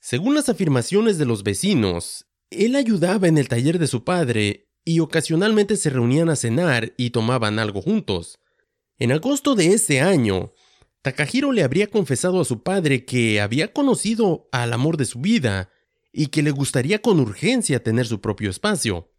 Según 0.00 0.34
las 0.34 0.50
afirmaciones 0.50 1.16
de 1.16 1.24
los 1.24 1.44
vecinos, 1.44 2.26
él 2.50 2.76
ayudaba 2.76 3.26
en 3.26 3.38
el 3.38 3.48
taller 3.48 3.78
de 3.78 3.86
su 3.86 4.04
padre 4.04 4.68
y 4.84 5.00
ocasionalmente 5.00 5.78
se 5.78 5.88
reunían 5.88 6.28
a 6.28 6.36
cenar 6.36 6.92
y 6.98 7.08
tomaban 7.08 7.58
algo 7.58 7.80
juntos. 7.80 8.38
En 8.98 9.12
agosto 9.12 9.54
de 9.54 9.68
ese 9.68 10.02
año, 10.02 10.52
Takahiro 11.00 11.52
le 11.52 11.62
habría 11.62 11.86
confesado 11.86 12.42
a 12.42 12.44
su 12.44 12.62
padre 12.62 13.06
que 13.06 13.40
había 13.40 13.72
conocido 13.72 14.50
al 14.52 14.74
amor 14.74 14.98
de 14.98 15.06
su 15.06 15.22
vida 15.22 15.70
y 16.12 16.26
que 16.26 16.42
le 16.42 16.50
gustaría 16.50 17.00
con 17.00 17.18
urgencia 17.18 17.82
tener 17.82 18.06
su 18.06 18.20
propio 18.20 18.50
espacio. 18.50 19.10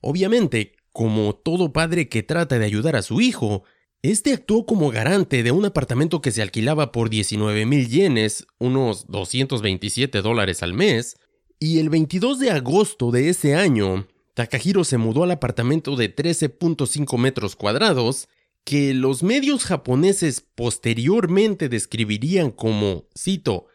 Obviamente, 0.00 0.74
como 0.90 1.36
todo 1.36 1.72
padre 1.72 2.08
que 2.08 2.24
trata 2.24 2.58
de 2.58 2.64
ayudar 2.64 2.96
a 2.96 3.02
su 3.02 3.20
hijo, 3.20 3.62
este 4.02 4.32
actuó 4.32 4.66
como 4.66 4.90
garante 4.90 5.44
de 5.44 5.52
un 5.52 5.64
apartamento 5.64 6.20
que 6.20 6.32
se 6.32 6.42
alquilaba 6.42 6.90
por 6.90 7.08
19 7.08 7.66
mil 7.66 7.88
yenes, 7.88 8.46
unos 8.58 9.06
227 9.06 10.22
dólares 10.22 10.62
al 10.64 10.74
mes, 10.74 11.16
y 11.60 11.78
el 11.78 11.88
22 11.88 12.40
de 12.40 12.50
agosto 12.50 13.12
de 13.12 13.28
ese 13.28 13.54
año, 13.54 14.08
Takahiro 14.34 14.82
se 14.82 14.98
mudó 14.98 15.22
al 15.22 15.30
apartamento 15.30 15.94
de 15.94 16.14
13.5 16.14 17.16
metros 17.16 17.54
cuadrados, 17.54 18.28
que 18.64 18.94
los 18.94 19.22
medios 19.22 19.64
japoneses 19.64 20.40
posteriormente 20.40 21.68
describirían 21.68 22.50
como, 22.50 23.08
cito, 23.16 23.66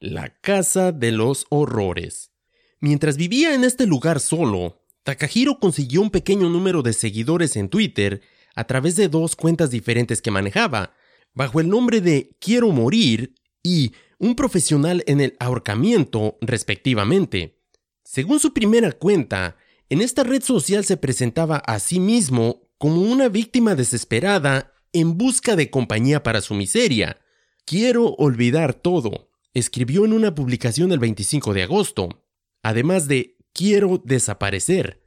la 0.00 0.30
casa 0.40 0.90
de 0.90 1.12
los 1.12 1.46
horrores. 1.48 2.32
Mientras 2.80 3.16
vivía 3.16 3.54
en 3.54 3.62
este 3.62 3.86
lugar 3.86 4.18
solo, 4.18 4.82
Takahiro 5.04 5.60
consiguió 5.60 6.02
un 6.02 6.10
pequeño 6.10 6.48
número 6.48 6.82
de 6.82 6.92
seguidores 6.92 7.54
en 7.56 7.68
Twitter 7.68 8.22
a 8.56 8.64
través 8.64 8.96
de 8.96 9.08
dos 9.08 9.36
cuentas 9.36 9.70
diferentes 9.70 10.20
que 10.20 10.32
manejaba, 10.32 10.94
bajo 11.34 11.60
el 11.60 11.68
nombre 11.68 12.00
de 12.00 12.36
Quiero 12.40 12.70
Morir 12.70 13.34
y 13.62 13.92
un 14.18 14.34
profesional 14.34 15.04
en 15.06 15.20
el 15.20 15.36
ahorcamiento, 15.38 16.38
respectivamente. 16.40 17.60
Según 18.02 18.40
su 18.40 18.52
primera 18.54 18.92
cuenta, 18.92 19.56
en 19.90 20.00
esta 20.00 20.24
red 20.24 20.42
social 20.42 20.84
se 20.84 20.96
presentaba 20.96 21.58
a 21.58 21.78
sí 21.78 22.00
mismo 22.00 22.62
como 22.78 23.02
una 23.02 23.28
víctima 23.28 23.74
desesperada 23.74 24.72
en 24.92 25.18
busca 25.18 25.54
de 25.54 25.70
compañía 25.70 26.22
para 26.22 26.40
su 26.40 26.54
miseria. 26.54 27.18
Quiero 27.66 28.14
olvidar 28.14 28.74
todo, 28.74 29.30
escribió 29.52 30.04
en 30.04 30.12
una 30.12 30.34
publicación 30.34 30.92
el 30.92 30.98
25 30.98 31.52
de 31.52 31.62
agosto, 31.62 32.24
además 32.62 33.06
de 33.08 33.36
quiero 33.52 34.00
desaparecer. 34.04 35.05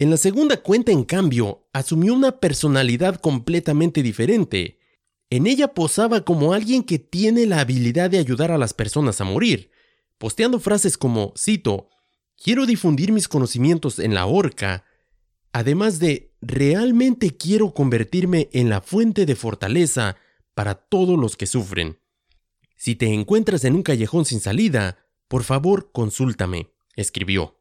En 0.00 0.10
la 0.10 0.16
segunda 0.16 0.62
cuenta, 0.62 0.92
en 0.92 1.02
cambio, 1.02 1.66
asumió 1.72 2.14
una 2.14 2.38
personalidad 2.38 3.16
completamente 3.20 4.00
diferente. 4.02 4.78
En 5.28 5.48
ella 5.48 5.74
posaba 5.74 6.24
como 6.24 6.52
alguien 6.52 6.84
que 6.84 7.00
tiene 7.00 7.46
la 7.46 7.60
habilidad 7.60 8.08
de 8.08 8.18
ayudar 8.18 8.52
a 8.52 8.58
las 8.58 8.74
personas 8.74 9.20
a 9.20 9.24
morir, 9.24 9.72
posteando 10.16 10.60
frases 10.60 10.96
como, 10.96 11.34
cito, 11.36 11.88
quiero 12.36 12.64
difundir 12.64 13.10
mis 13.10 13.26
conocimientos 13.26 13.98
en 13.98 14.14
la 14.14 14.26
horca, 14.26 14.84
además 15.52 15.98
de, 15.98 16.32
realmente 16.40 17.36
quiero 17.36 17.74
convertirme 17.74 18.48
en 18.52 18.68
la 18.70 18.80
fuente 18.80 19.26
de 19.26 19.34
fortaleza 19.34 20.16
para 20.54 20.76
todos 20.76 21.18
los 21.18 21.36
que 21.36 21.48
sufren. 21.48 21.98
Si 22.76 22.94
te 22.94 23.12
encuentras 23.12 23.64
en 23.64 23.74
un 23.74 23.82
callejón 23.82 24.24
sin 24.24 24.38
salida, 24.38 24.98
por 25.26 25.42
favor 25.42 25.90
consúltame, 25.90 26.70
escribió. 26.94 27.57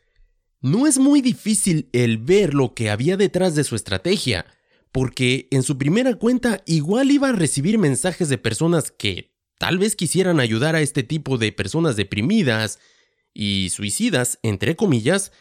No 0.61 0.87
es 0.87 0.97
muy 0.97 1.21
difícil 1.21 1.89
el 1.93 2.17
ver 2.17 2.53
lo 2.53 2.73
que 2.73 2.89
había 2.89 3.15
detrás 3.15 3.53
de 3.53 3.63
su 3.63 3.75
estrategia, 3.75 4.45
porque 4.91 5.47
en 5.51 5.61
su 5.61 5.77
primera 5.77 6.15
cuenta 6.15 6.63
igual 6.65 7.11
iba 7.11 7.29
a 7.29 7.33
recibir 7.33 7.77
mensajes 7.77 8.29
de 8.29 8.39
personas 8.39 8.91
que 8.91 9.35
tal 9.59 9.77
vez 9.77 9.95
quisieran 9.95 10.39
ayudar 10.39 10.75
a 10.75 10.81
este 10.81 11.03
tipo 11.03 11.37
de 11.37 11.51
personas 11.51 11.95
deprimidas 11.95 12.79
y 13.33 13.69
suicidas, 13.69 14.39
entre 14.41 14.75
comillas, 14.75 15.31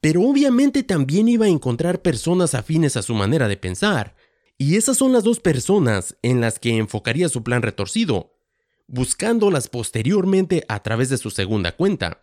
pero 0.00 0.22
obviamente 0.22 0.82
también 0.82 1.28
iba 1.28 1.46
a 1.46 1.50
encontrar 1.50 2.02
personas 2.02 2.54
afines 2.54 2.96
a 2.96 3.02
su 3.02 3.14
manera 3.14 3.46
de 3.46 3.56
pensar, 3.56 4.16
y 4.58 4.76
esas 4.76 4.96
son 4.96 5.12
las 5.12 5.24
dos 5.24 5.40
personas 5.40 6.16
en 6.22 6.40
las 6.40 6.58
que 6.58 6.76
enfocaría 6.76 7.28
su 7.28 7.44
plan 7.44 7.62
retorcido, 7.62 8.34
buscándolas 8.88 9.68
posteriormente 9.68 10.64
a 10.68 10.82
través 10.82 11.08
de 11.08 11.18
su 11.18 11.30
segunda 11.30 11.76
cuenta. 11.76 12.20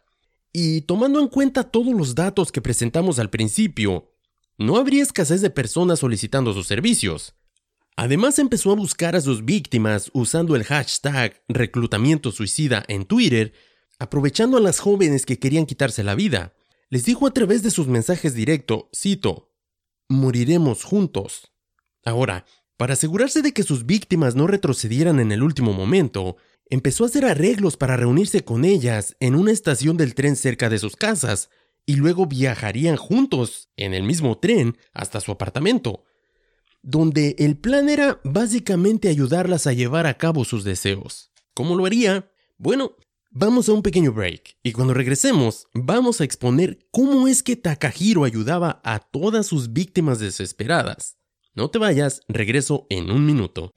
Y 0.54 0.82
tomando 0.82 1.20
en 1.20 1.28
cuenta 1.28 1.64
todos 1.64 1.94
los 1.94 2.16
datos 2.16 2.52
que 2.52 2.62
presentamos 2.62 3.20
al 3.20 3.30
principio, 3.30 4.12
no 4.58 4.78
habría 4.78 5.04
escasez 5.04 5.42
de 5.42 5.50
personas 5.50 6.00
solicitando 6.00 6.54
sus 6.54 6.68
servicios. 6.68 7.36
Además 7.96 8.40
empezó 8.40 8.72
a 8.72 8.76
buscar 8.76 9.16
a 9.16 9.22
sus 9.22 9.44
víctimas 9.44 10.10
usando 10.14 10.56
el 10.56 10.64
hashtag 10.64 11.44
reclutamiento 11.48 12.32
suicida 12.32 12.84
en 12.88 13.06
Twitter, 13.06 13.54
aprovechando 14.00 14.58
a 14.58 14.62
las 14.62 14.80
jóvenes 14.80 15.26
que 15.26 15.40
querían 15.40 15.66
quitarse 15.66 16.04
la 16.04 16.16
vida. 16.16 16.54
Les 16.90 17.06
dijo 17.06 17.28
a 17.28 17.32
través 17.32 17.64
de 17.64 17.72
sus 17.72 17.88
mensajes 17.88 18.34
directo, 18.34 18.90
cito, 18.96 19.52
moriremos 20.08 20.84
juntos. 20.84 21.52
Ahora, 22.06 22.46
para 22.78 22.94
asegurarse 22.94 23.42
de 23.42 23.52
que 23.52 23.64
sus 23.64 23.86
víctimas 23.86 24.36
no 24.36 24.46
retrocedieran 24.46 25.20
en 25.20 25.32
el 25.32 25.42
último 25.42 25.74
momento, 25.74 26.38
empezó 26.70 27.04
a 27.04 27.08
hacer 27.08 27.26
arreglos 27.26 27.78
para 27.78 27.98
reunirse 27.98 28.44
con 28.44 28.66
ellas 28.66 29.16
en 29.20 29.36
una 29.36 29.52
estación 29.52 29.98
del 29.98 30.16
tren 30.16 30.36
cerca 30.36 30.70
de 30.70 30.80
sus 30.80 30.96
casas, 30.96 31.50
y 31.86 31.96
luego 31.96 32.26
viajarían 32.26 32.98
juntos 32.98 33.70
en 33.78 33.94
el 33.94 34.04
mismo 34.04 34.38
tren 34.38 34.78
hasta 34.94 35.22
su 35.22 35.32
apartamento, 35.32 36.04
donde 36.82 37.36
el 37.40 37.58
plan 37.58 37.88
era 37.90 38.20
básicamente 38.24 39.08
ayudarlas 39.08 39.68
a 39.68 39.74
llevar 39.74 40.06
a 40.06 40.18
cabo 40.18 40.44
sus 40.44 40.64
deseos. 40.64 41.32
¿Cómo 41.54 41.76
lo 41.76 41.86
haría? 41.86 42.30
Bueno, 42.58 42.98
vamos 43.32 43.70
a 43.70 43.74
un 43.74 43.84
pequeño 43.84 44.12
break, 44.12 44.58
y 44.64 44.74
cuando 44.74 44.94
regresemos 44.94 45.68
vamos 45.74 46.20
a 46.20 46.26
exponer 46.26 46.88
cómo 46.92 47.28
es 47.28 47.42
que 47.42 47.56
Takahiro 47.56 48.26
ayudaba 48.26 48.82
a 48.84 49.00
todas 49.00 49.48
sus 49.48 49.72
víctimas 49.72 50.20
desesperadas. 50.20 51.18
No 51.56 51.72
te 51.72 51.80
vayas, 51.80 52.22
regreso 52.28 52.86
en 52.90 53.10
un 53.10 53.26
minuto. 53.26 53.72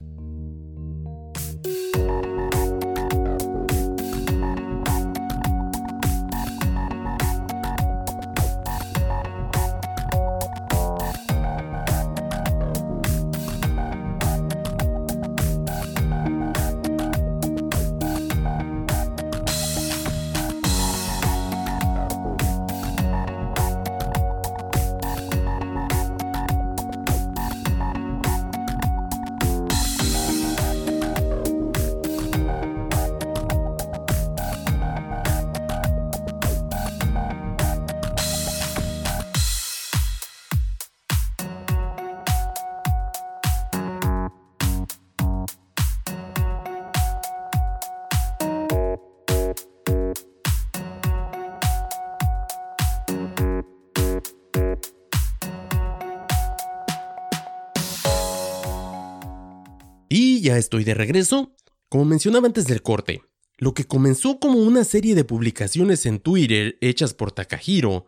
Ya 60.41 60.57
estoy 60.57 60.83
de 60.83 60.95
regreso. 60.95 61.55
Como 61.87 62.03
mencionaba 62.03 62.47
antes 62.47 62.65
del 62.65 62.81
corte, 62.81 63.21
lo 63.59 63.75
que 63.75 63.83
comenzó 63.83 64.39
como 64.39 64.57
una 64.57 64.83
serie 64.85 65.13
de 65.13 65.23
publicaciones 65.23 66.07
en 66.07 66.19
Twitter 66.19 66.79
hechas 66.81 67.13
por 67.13 67.31
Takahiro, 67.31 68.07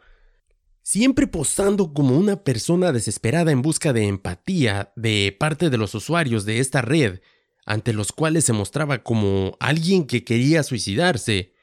siempre 0.81 1.27
posando 1.27 1.93
como 1.93 2.17
una 2.17 2.43
persona 2.43 2.91
desesperada 2.91 3.51
en 3.51 3.61
busca 3.61 3.93
de 3.93 4.07
empatía 4.07 4.91
de 4.95 5.37
parte 5.39 5.69
de 5.69 5.77
los 5.77 5.93
usuarios 5.93 6.43
de 6.43 6.57
esta 6.57 6.81
red, 6.81 7.19
ante 7.67 7.93
los 7.93 8.11
cuales 8.11 8.45
se 8.45 8.53
mostraba 8.53 9.03
como 9.03 9.55
alguien 9.59 10.07
que 10.07 10.23
quería 10.23 10.63
suicidarse, 10.63 11.53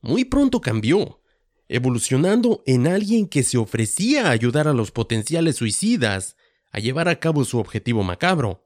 muy 0.00 0.24
pronto 0.24 0.62
cambió. 0.62 1.20
evolucionando 1.68 2.62
en 2.64 2.86
alguien 2.86 3.26
que 3.26 3.42
se 3.42 3.58
ofrecía 3.58 4.28
a 4.28 4.30
ayudar 4.30 4.66
a 4.66 4.72
los 4.72 4.92
potenciales 4.92 5.56
suicidas 5.56 6.36
a 6.70 6.78
llevar 6.78 7.08
a 7.08 7.18
cabo 7.18 7.44
su 7.44 7.58
objetivo 7.58 8.02
macabro. 8.02 8.65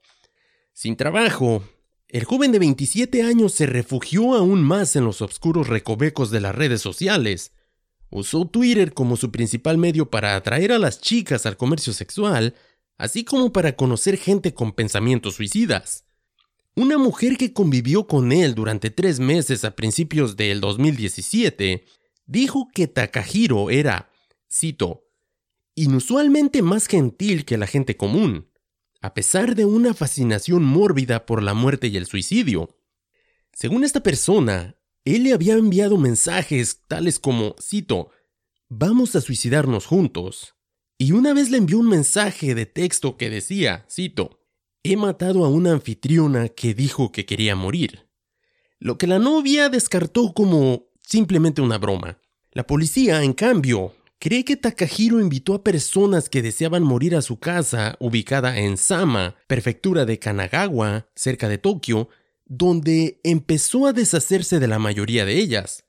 Sin 0.73 0.97
trabajo, 0.97 1.63
el 2.09 2.25
joven 2.25 2.51
de 2.53 2.59
27 2.59 3.23
años 3.23 3.53
se 3.53 3.67
refugió 3.67 4.35
aún 4.35 4.63
más 4.63 4.97
en 4.97 5.05
los 5.05 5.23
oscuros 5.23 5.69
recovecos 5.69 6.31
de 6.31 6.41
las 6.41 6.55
redes 6.55 6.81
sociales. 6.83 7.53
Usó 8.11 8.47
Twitter 8.47 8.93
como 8.93 9.17
su 9.17 9.31
principal 9.31 9.79
medio 9.79 10.11
para 10.11 10.35
atraer 10.35 10.73
a 10.73 10.79
las 10.79 11.01
chicas 11.01 11.47
al 11.47 11.57
comercio 11.57 11.93
sexual, 11.93 12.55
así 12.99 13.25
como 13.25 13.53
para 13.53 13.77
conocer 13.77 14.17
gente 14.17 14.55
con 14.55 14.73
pensamientos 14.73 15.37
suicidas. 15.37 16.05
Una 16.75 16.99
mujer 16.99 17.37
que 17.37 17.53
convivió 17.53 18.07
con 18.07 18.33
él 18.33 18.55
durante 18.55 18.91
tres 18.91 19.21
meses 19.21 19.65
a 19.65 19.77
principios 19.77 20.37
del 20.37 20.61
2017 20.61 21.85
dijo 22.27 22.69
que 22.73 22.87
Takahiro 22.87 23.71
era, 23.71 24.11
cito, 24.53 25.05
inusualmente 25.75 26.63
más 26.63 26.87
gentil 26.87 27.45
que 27.45 27.57
la 27.57 27.67
gente 27.67 27.97
común, 27.97 28.50
a 29.01 29.15
pesar 29.15 29.55
de 29.55 29.65
una 29.65 29.95
fascinación 29.95 30.63
mórbida 30.63 31.27
por 31.27 31.43
la 31.43 31.55
muerte 31.55 31.89
y 31.89 31.97
el 31.97 32.07
suicidio. 32.07 32.77
Según 33.53 33.85
esta 33.85 34.03
persona, 34.03 34.77
él 35.05 35.25
le 35.25 35.33
había 35.33 35.55
enviado 35.55 35.97
mensajes 35.97 36.83
tales 36.87 37.19
como, 37.19 37.57
cito, 37.61 38.11
vamos 38.69 39.17
a 39.17 39.21
suicidarnos 39.21 39.87
juntos. 39.87 40.55
Y 40.99 41.13
una 41.13 41.33
vez 41.33 41.51
le 41.51 41.57
envió 41.57 41.79
un 41.79 41.89
mensaje 41.89 42.55
de 42.55 42.67
texto 42.67 43.17
que 43.17 43.31
decía, 43.31 43.87
cito, 43.91 44.41
he 44.83 44.97
matado 44.97 45.45
a 45.45 45.49
una 45.49 45.73
anfitriona 45.73 46.49
que 46.49 46.75
dijo 46.75 47.11
que 47.11 47.25
quería 47.25 47.57
morir. 47.57 48.07
Lo 48.79 48.99
que 48.99 49.07
la 49.07 49.19
novia 49.19 49.69
descartó 49.69 50.35
como 50.35 50.89
simplemente 51.03 51.63
una 51.63 51.79
broma. 51.79 52.19
La 52.53 52.67
policía, 52.67 53.23
en 53.23 53.33
cambio, 53.33 53.95
cree 54.21 54.45
que 54.45 54.57
Takahiro 54.57 55.19
invitó 55.19 55.55
a 55.55 55.65
personas 55.65 56.29
que 56.29 56.43
deseaban 56.43 56.83
morir 56.83 57.17
a 57.17 57.23
su 57.23 57.41
casa, 57.41 57.97
ubicada 57.99 58.59
en 58.59 58.77
Sama, 58.77 59.35
prefectura 59.49 60.05
de 60.05 60.19
Kanagawa, 60.19 61.09
cerca 61.17 61.49
de 61.49 61.57
Tokio, 61.59 62.11
donde 62.45 63.19
empezó 63.25 63.87
a 63.87 63.93
deshacerse 63.95 64.61
de 64.61 64.69
la 64.69 64.79
mayoría 64.79 65.25
de 65.25 65.39
ellas. 65.39 65.85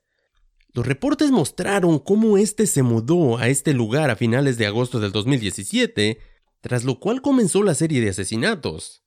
Los 0.72 0.86
reportes 0.86 1.30
mostraron 1.30 1.98
cómo 1.98 2.38
este 2.38 2.66
se 2.66 2.82
mudó 2.82 3.36
a 3.36 3.48
este 3.48 3.74
lugar 3.74 4.08
a 4.08 4.16
finales 4.16 4.56
de 4.56 4.66
agosto 4.66 4.98
del 4.98 5.12
2017, 5.12 6.18
tras 6.62 6.84
lo 6.84 6.98
cual 7.00 7.20
comenzó 7.20 7.62
la 7.62 7.74
serie 7.74 8.00
de 8.00 8.08
asesinatos. 8.08 9.02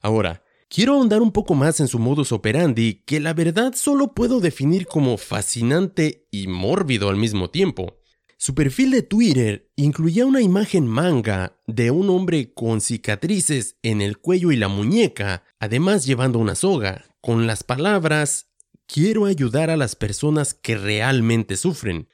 Ahora, 0.00 0.42
quiero 0.70 0.94
ahondar 0.94 1.20
un 1.20 1.32
poco 1.32 1.54
más 1.54 1.80
en 1.80 1.88
su 1.88 1.98
modus 1.98 2.32
operandi, 2.32 3.02
que 3.04 3.20
la 3.20 3.34
verdad 3.34 3.74
solo 3.76 4.14
puedo 4.14 4.40
definir 4.40 4.86
como 4.86 5.18
fascinante 5.18 6.26
y 6.30 6.46
mórbido 6.46 7.10
al 7.10 7.16
mismo 7.16 7.50
tiempo. 7.50 7.99
Su 8.42 8.54
perfil 8.54 8.90
de 8.90 9.02
Twitter 9.02 9.70
incluía 9.76 10.24
una 10.24 10.40
imagen 10.40 10.86
manga 10.86 11.58
de 11.66 11.90
un 11.90 12.08
hombre 12.08 12.54
con 12.54 12.80
cicatrices 12.80 13.76
en 13.82 14.00
el 14.00 14.16
cuello 14.16 14.50
y 14.50 14.56
la 14.56 14.68
muñeca, 14.68 15.44
además 15.58 16.06
llevando 16.06 16.38
una 16.38 16.54
soga, 16.54 17.04
con 17.20 17.46
las 17.46 17.64
palabras 17.64 18.46
Quiero 18.86 19.26
ayudar 19.26 19.68
a 19.68 19.76
las 19.76 19.94
personas 19.94 20.54
que 20.54 20.74
realmente 20.74 21.58
sufren. 21.58 22.08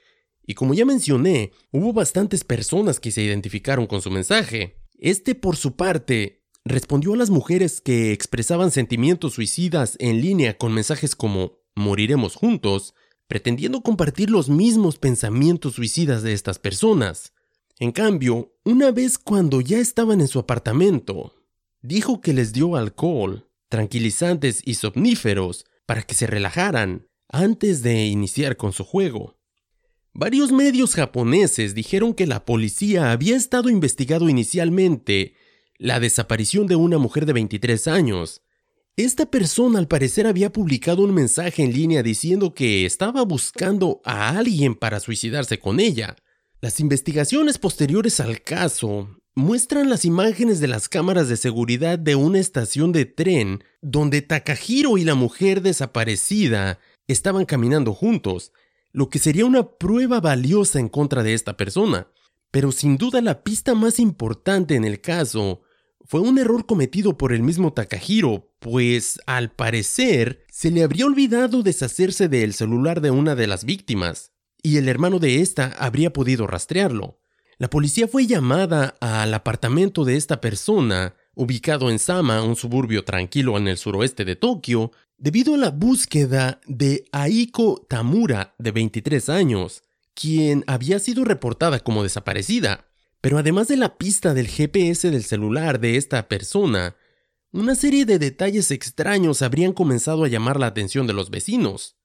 Y 0.44 0.54
como 0.54 0.74
ya 0.74 0.84
mencioné, 0.84 1.52
hubo 1.70 1.92
bastantes 1.92 2.42
personas 2.42 2.98
que 2.98 3.12
se 3.12 3.22
identificaron 3.22 3.86
con 3.86 4.02
su 4.02 4.10
mensaje. 4.10 4.82
Este, 4.98 5.36
por 5.36 5.54
su 5.54 5.76
parte, 5.76 6.42
respondió 6.64 7.14
a 7.14 7.18
las 7.18 7.30
mujeres 7.30 7.80
que 7.80 8.10
expresaban 8.10 8.72
sentimientos 8.72 9.34
suicidas 9.34 9.96
en 10.00 10.20
línea 10.20 10.58
con 10.58 10.74
mensajes 10.74 11.14
como 11.14 11.60
Moriremos 11.76 12.34
juntos, 12.34 12.94
pretendiendo 13.28 13.82
compartir 13.82 14.30
los 14.30 14.48
mismos 14.48 14.98
pensamientos 14.98 15.74
suicidas 15.74 16.22
de 16.22 16.32
estas 16.32 16.58
personas. 16.58 17.32
En 17.78 17.92
cambio, 17.92 18.54
una 18.64 18.90
vez 18.90 19.18
cuando 19.18 19.60
ya 19.60 19.78
estaban 19.78 20.20
en 20.20 20.28
su 20.28 20.38
apartamento, 20.38 21.34
dijo 21.82 22.20
que 22.20 22.32
les 22.32 22.52
dio 22.52 22.76
alcohol, 22.76 23.48
tranquilizantes 23.68 24.62
y 24.64 24.74
somníferos 24.74 25.66
para 25.86 26.02
que 26.02 26.14
se 26.14 26.26
relajaran 26.26 27.08
antes 27.28 27.82
de 27.82 28.06
iniciar 28.06 28.56
con 28.56 28.72
su 28.72 28.84
juego. 28.84 29.36
Varios 30.12 30.50
medios 30.50 30.94
japoneses 30.94 31.74
dijeron 31.74 32.14
que 32.14 32.26
la 32.26 32.44
policía 32.44 33.12
había 33.12 33.36
estado 33.36 33.68
investigando 33.68 34.28
inicialmente 34.30 35.34
la 35.76 36.00
desaparición 36.00 36.66
de 36.66 36.76
una 36.76 36.96
mujer 36.96 37.26
de 37.26 37.34
23 37.34 37.86
años, 37.88 38.42
esta 38.96 39.26
persona 39.26 39.78
al 39.78 39.88
parecer 39.88 40.26
había 40.26 40.50
publicado 40.50 41.02
un 41.02 41.12
mensaje 41.12 41.62
en 41.62 41.72
línea 41.72 42.02
diciendo 42.02 42.54
que 42.54 42.86
estaba 42.86 43.22
buscando 43.24 44.00
a 44.04 44.30
alguien 44.30 44.74
para 44.74 45.00
suicidarse 45.00 45.58
con 45.58 45.80
ella. 45.80 46.16
Las 46.62 46.80
investigaciones 46.80 47.58
posteriores 47.58 48.20
al 48.20 48.40
caso 48.40 49.10
muestran 49.34 49.90
las 49.90 50.06
imágenes 50.06 50.60
de 50.60 50.68
las 50.68 50.88
cámaras 50.88 51.28
de 51.28 51.36
seguridad 51.36 51.98
de 51.98 52.14
una 52.14 52.38
estación 52.38 52.90
de 52.92 53.04
tren 53.04 53.62
donde 53.82 54.22
Takahiro 54.22 54.96
y 54.96 55.04
la 55.04 55.14
mujer 55.14 55.60
desaparecida 55.60 56.78
estaban 57.06 57.44
caminando 57.44 57.92
juntos, 57.92 58.52
lo 58.92 59.10
que 59.10 59.18
sería 59.18 59.44
una 59.44 59.72
prueba 59.72 60.20
valiosa 60.20 60.80
en 60.80 60.88
contra 60.88 61.22
de 61.22 61.34
esta 61.34 61.58
persona. 61.58 62.08
Pero 62.50 62.72
sin 62.72 62.96
duda 62.96 63.20
la 63.20 63.42
pista 63.42 63.74
más 63.74 63.98
importante 63.98 64.74
en 64.74 64.86
el 64.86 65.02
caso 65.02 65.60
fue 66.06 66.20
un 66.20 66.38
error 66.38 66.64
cometido 66.64 67.18
por 67.18 67.34
el 67.34 67.42
mismo 67.42 67.74
Takahiro, 67.74 68.48
pues 68.68 69.20
al 69.26 69.52
parecer 69.52 70.44
se 70.50 70.72
le 70.72 70.82
habría 70.82 71.06
olvidado 71.06 71.62
deshacerse 71.62 72.28
del 72.28 72.52
celular 72.52 73.00
de 73.00 73.12
una 73.12 73.36
de 73.36 73.46
las 73.46 73.64
víctimas, 73.64 74.32
y 74.60 74.76
el 74.78 74.88
hermano 74.88 75.20
de 75.20 75.40
esta 75.40 75.76
habría 75.78 76.12
podido 76.12 76.48
rastrearlo. 76.48 77.20
La 77.58 77.70
policía 77.70 78.08
fue 78.08 78.26
llamada 78.26 78.96
al 79.00 79.32
apartamento 79.34 80.04
de 80.04 80.16
esta 80.16 80.40
persona, 80.40 81.14
ubicado 81.36 81.90
en 81.90 82.00
Sama, 82.00 82.42
un 82.42 82.56
suburbio 82.56 83.04
tranquilo 83.04 83.56
en 83.56 83.68
el 83.68 83.76
suroeste 83.76 84.24
de 84.24 84.34
Tokio, 84.34 84.90
debido 85.16 85.54
a 85.54 85.58
la 85.58 85.70
búsqueda 85.70 86.60
de 86.66 87.04
Aiko 87.12 87.86
Tamura, 87.88 88.56
de 88.58 88.72
23 88.72 89.28
años, 89.28 89.84
quien 90.12 90.64
había 90.66 90.98
sido 90.98 91.24
reportada 91.24 91.78
como 91.78 92.02
desaparecida. 92.02 92.86
Pero 93.20 93.38
además 93.38 93.68
de 93.68 93.76
la 93.76 93.96
pista 93.96 94.34
del 94.34 94.48
GPS 94.48 95.08
del 95.12 95.22
celular 95.22 95.78
de 95.78 95.96
esta 95.96 96.26
persona, 96.26 96.96
una 97.56 97.74
serie 97.74 98.04
de 98.04 98.18
detalles 98.18 98.70
extraños 98.70 99.40
habrían 99.40 99.72
comenzado 99.72 100.24
a 100.24 100.28
llamar 100.28 100.60
la 100.60 100.66
atención 100.66 101.06
de 101.06 101.14
los 101.14 101.30
vecinos. 101.30 101.96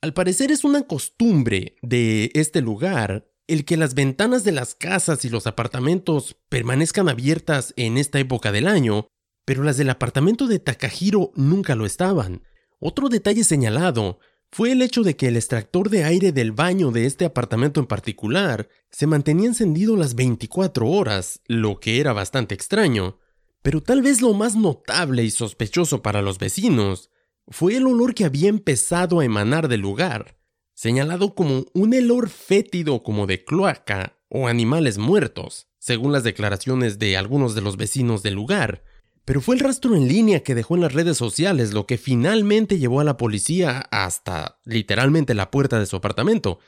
Al 0.00 0.14
parecer 0.14 0.50
es 0.50 0.64
una 0.64 0.86
costumbre 0.86 1.76
de 1.82 2.30
este 2.34 2.62
lugar 2.62 3.28
el 3.46 3.64
que 3.64 3.76
las 3.76 3.94
ventanas 3.94 4.44
de 4.44 4.52
las 4.52 4.74
casas 4.74 5.24
y 5.24 5.28
los 5.28 5.46
apartamentos 5.46 6.36
permanezcan 6.48 7.08
abiertas 7.08 7.74
en 7.76 7.98
esta 7.98 8.18
época 8.18 8.50
del 8.52 8.66
año, 8.66 9.08
pero 9.44 9.62
las 9.62 9.76
del 9.76 9.90
apartamento 9.90 10.46
de 10.46 10.58
Takahiro 10.58 11.32
nunca 11.34 11.74
lo 11.74 11.84
estaban. 11.84 12.42
Otro 12.78 13.08
detalle 13.08 13.44
señalado 13.44 14.20
fue 14.50 14.72
el 14.72 14.80
hecho 14.80 15.02
de 15.02 15.16
que 15.16 15.28
el 15.28 15.36
extractor 15.36 15.90
de 15.90 16.04
aire 16.04 16.32
del 16.32 16.52
baño 16.52 16.90
de 16.92 17.04
este 17.04 17.26
apartamento 17.26 17.80
en 17.80 17.86
particular 17.86 18.68
se 18.90 19.06
mantenía 19.06 19.48
encendido 19.48 19.96
las 19.96 20.14
24 20.14 20.88
horas, 20.88 21.40
lo 21.46 21.80
que 21.80 22.00
era 22.00 22.12
bastante 22.14 22.54
extraño. 22.54 23.18
Pero 23.68 23.82
tal 23.82 24.00
vez 24.00 24.22
lo 24.22 24.32
más 24.32 24.56
notable 24.56 25.24
y 25.24 25.30
sospechoso 25.30 26.00
para 26.00 26.22
los 26.22 26.38
vecinos 26.38 27.10
fue 27.48 27.76
el 27.76 27.86
olor 27.86 28.14
que 28.14 28.24
había 28.24 28.48
empezado 28.48 29.20
a 29.20 29.26
emanar 29.26 29.68
del 29.68 29.82
lugar, 29.82 30.38
señalado 30.72 31.34
como 31.34 31.66
un 31.74 31.94
olor 31.94 32.30
fétido 32.30 33.02
como 33.02 33.26
de 33.26 33.44
cloaca 33.44 34.16
o 34.30 34.48
animales 34.48 34.96
muertos, 34.96 35.68
según 35.78 36.12
las 36.12 36.24
declaraciones 36.24 36.98
de 36.98 37.18
algunos 37.18 37.54
de 37.54 37.60
los 37.60 37.76
vecinos 37.76 38.22
del 38.22 38.32
lugar, 38.32 38.84
pero 39.26 39.42
fue 39.42 39.56
el 39.56 39.60
rastro 39.60 39.94
en 39.94 40.08
línea 40.08 40.42
que 40.42 40.54
dejó 40.54 40.74
en 40.76 40.80
las 40.80 40.94
redes 40.94 41.18
sociales 41.18 41.74
lo 41.74 41.84
que 41.84 41.98
finalmente 41.98 42.78
llevó 42.78 43.00
a 43.00 43.04
la 43.04 43.18
policía 43.18 43.80
hasta 43.90 44.60
literalmente 44.64 45.34
la 45.34 45.50
puerta 45.50 45.78
de 45.78 45.84
su 45.84 45.94
apartamento. 45.96 46.58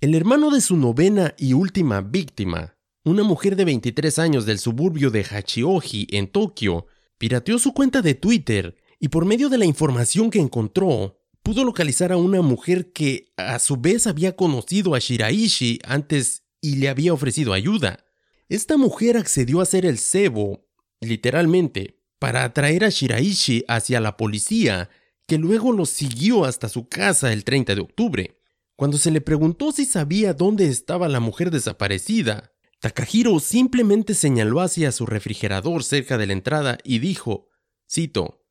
El 0.00 0.16
hermano 0.16 0.50
de 0.50 0.62
su 0.62 0.76
novena 0.76 1.36
y 1.38 1.52
última 1.52 2.00
víctima, 2.00 2.76
una 3.08 3.22
mujer 3.22 3.56
de 3.56 3.64
23 3.64 4.18
años 4.18 4.46
del 4.46 4.58
suburbio 4.58 5.10
de 5.10 5.24
Hachioji 5.24 6.06
en 6.10 6.28
Tokio, 6.28 6.86
pirateó 7.18 7.58
su 7.58 7.74
cuenta 7.74 8.02
de 8.02 8.14
Twitter 8.14 8.76
y 9.00 9.08
por 9.08 9.24
medio 9.24 9.48
de 9.48 9.58
la 9.58 9.64
información 9.64 10.30
que 10.30 10.38
encontró, 10.38 11.18
pudo 11.42 11.64
localizar 11.64 12.12
a 12.12 12.16
una 12.16 12.42
mujer 12.42 12.92
que 12.92 13.32
a 13.36 13.58
su 13.58 13.76
vez 13.76 14.06
había 14.06 14.36
conocido 14.36 14.94
a 14.94 14.98
Shiraishi 14.98 15.80
antes 15.84 16.44
y 16.60 16.76
le 16.76 16.88
había 16.88 17.12
ofrecido 17.12 17.52
ayuda. 17.52 18.04
Esta 18.48 18.76
mujer 18.76 19.16
accedió 19.16 19.60
a 19.60 19.66
ser 19.66 19.86
el 19.86 19.98
cebo 19.98 20.68
literalmente, 21.00 21.98
para 22.18 22.44
atraer 22.44 22.84
a 22.84 22.88
Shiraishi 22.88 23.64
hacia 23.68 24.00
la 24.00 24.16
policía, 24.16 24.90
que 25.26 25.38
luego 25.38 25.72
lo 25.72 25.86
siguió 25.86 26.44
hasta 26.44 26.68
su 26.68 26.88
casa 26.88 27.32
el 27.32 27.44
30 27.44 27.74
de 27.74 27.80
octubre. 27.80 28.40
Cuando 28.76 28.98
se 28.98 29.10
le 29.10 29.20
preguntó 29.20 29.72
si 29.72 29.84
sabía 29.84 30.34
dónde 30.34 30.66
estaba 30.68 31.08
la 31.08 31.20
mujer 31.20 31.50
desaparecida, 31.50 32.52
Takahiro 32.80 33.40
simplemente 33.40 34.14
señaló 34.14 34.60
hacia 34.60 34.92
su 34.92 35.04
refrigerador 35.04 35.82
cerca 35.82 36.16
de 36.16 36.26
la 36.26 36.32
entrada 36.32 36.78
y 36.84 37.00
dijo, 37.00 37.48
cito, 37.90 38.44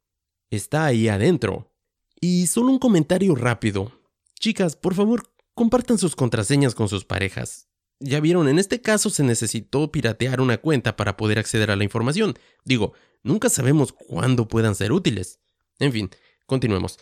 está 0.50 0.86
ahí 0.86 1.08
adentro. 1.08 1.74
Y 2.20 2.48
solo 2.48 2.72
un 2.72 2.80
comentario 2.80 3.36
rápido. 3.36 3.92
Chicas, 4.40 4.76
por 4.76 4.96
favor, 4.96 5.32
compartan 5.54 5.98
sus 5.98 6.16
contraseñas 6.16 6.76
con 6.76 6.90
sus 6.90 7.06
parejas. 7.06 7.70
Ya 8.00 8.20
vieron, 8.20 8.48
en 8.48 8.60
este 8.60 8.82
caso 8.82 9.10
se 9.10 9.24
necesitó 9.24 9.92
piratear 9.92 10.42
una 10.42 10.58
cuenta 10.58 10.96
para 10.96 11.18
poder 11.18 11.40
acceder 11.40 11.72
a 11.72 11.76
la 11.76 11.84
información. 11.84 12.38
Digo, 12.66 12.94
nunca 13.24 13.50
sabemos 13.50 13.94
cuándo 13.94 14.48
puedan 14.48 14.76
ser 14.76 14.92
útiles. 14.92 15.40
En 15.80 15.94
fin, 15.94 16.10
continuemos. 16.46 17.00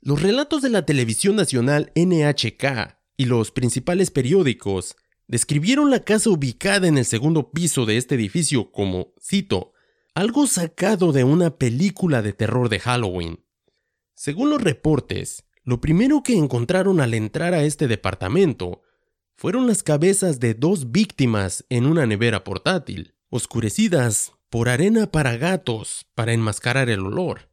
Los 0.00 0.22
relatos 0.22 0.62
de 0.62 0.70
la 0.70 0.86
televisión 0.86 1.36
nacional 1.36 1.92
NHK 1.94 2.98
y 3.16 3.26
los 3.26 3.50
principales 3.50 4.10
periódicos 4.10 4.96
describieron 5.28 5.90
la 5.90 6.00
casa 6.00 6.30
ubicada 6.30 6.88
en 6.88 6.98
el 6.98 7.04
segundo 7.04 7.52
piso 7.52 7.86
de 7.86 7.96
este 7.96 8.16
edificio 8.16 8.72
como, 8.72 9.12
cito, 9.22 9.72
algo 10.14 10.46
sacado 10.46 11.12
de 11.12 11.22
una 11.22 11.56
película 11.56 12.22
de 12.22 12.32
terror 12.32 12.68
de 12.68 12.80
Halloween. 12.80 13.44
Según 14.14 14.50
los 14.50 14.60
reportes, 14.60 15.44
lo 15.62 15.80
primero 15.80 16.22
que 16.24 16.34
encontraron 16.34 17.00
al 17.00 17.14
entrar 17.14 17.54
a 17.54 17.62
este 17.62 17.86
departamento 17.86 18.82
fueron 19.36 19.68
las 19.68 19.84
cabezas 19.84 20.40
de 20.40 20.54
dos 20.54 20.90
víctimas 20.90 21.64
en 21.68 21.86
una 21.86 22.06
nevera 22.06 22.42
portátil, 22.42 23.14
oscurecidas 23.28 24.32
por 24.50 24.68
arena 24.68 25.12
para 25.12 25.36
gatos 25.36 26.06
para 26.14 26.32
enmascarar 26.32 26.88
el 26.88 27.00
olor. 27.00 27.50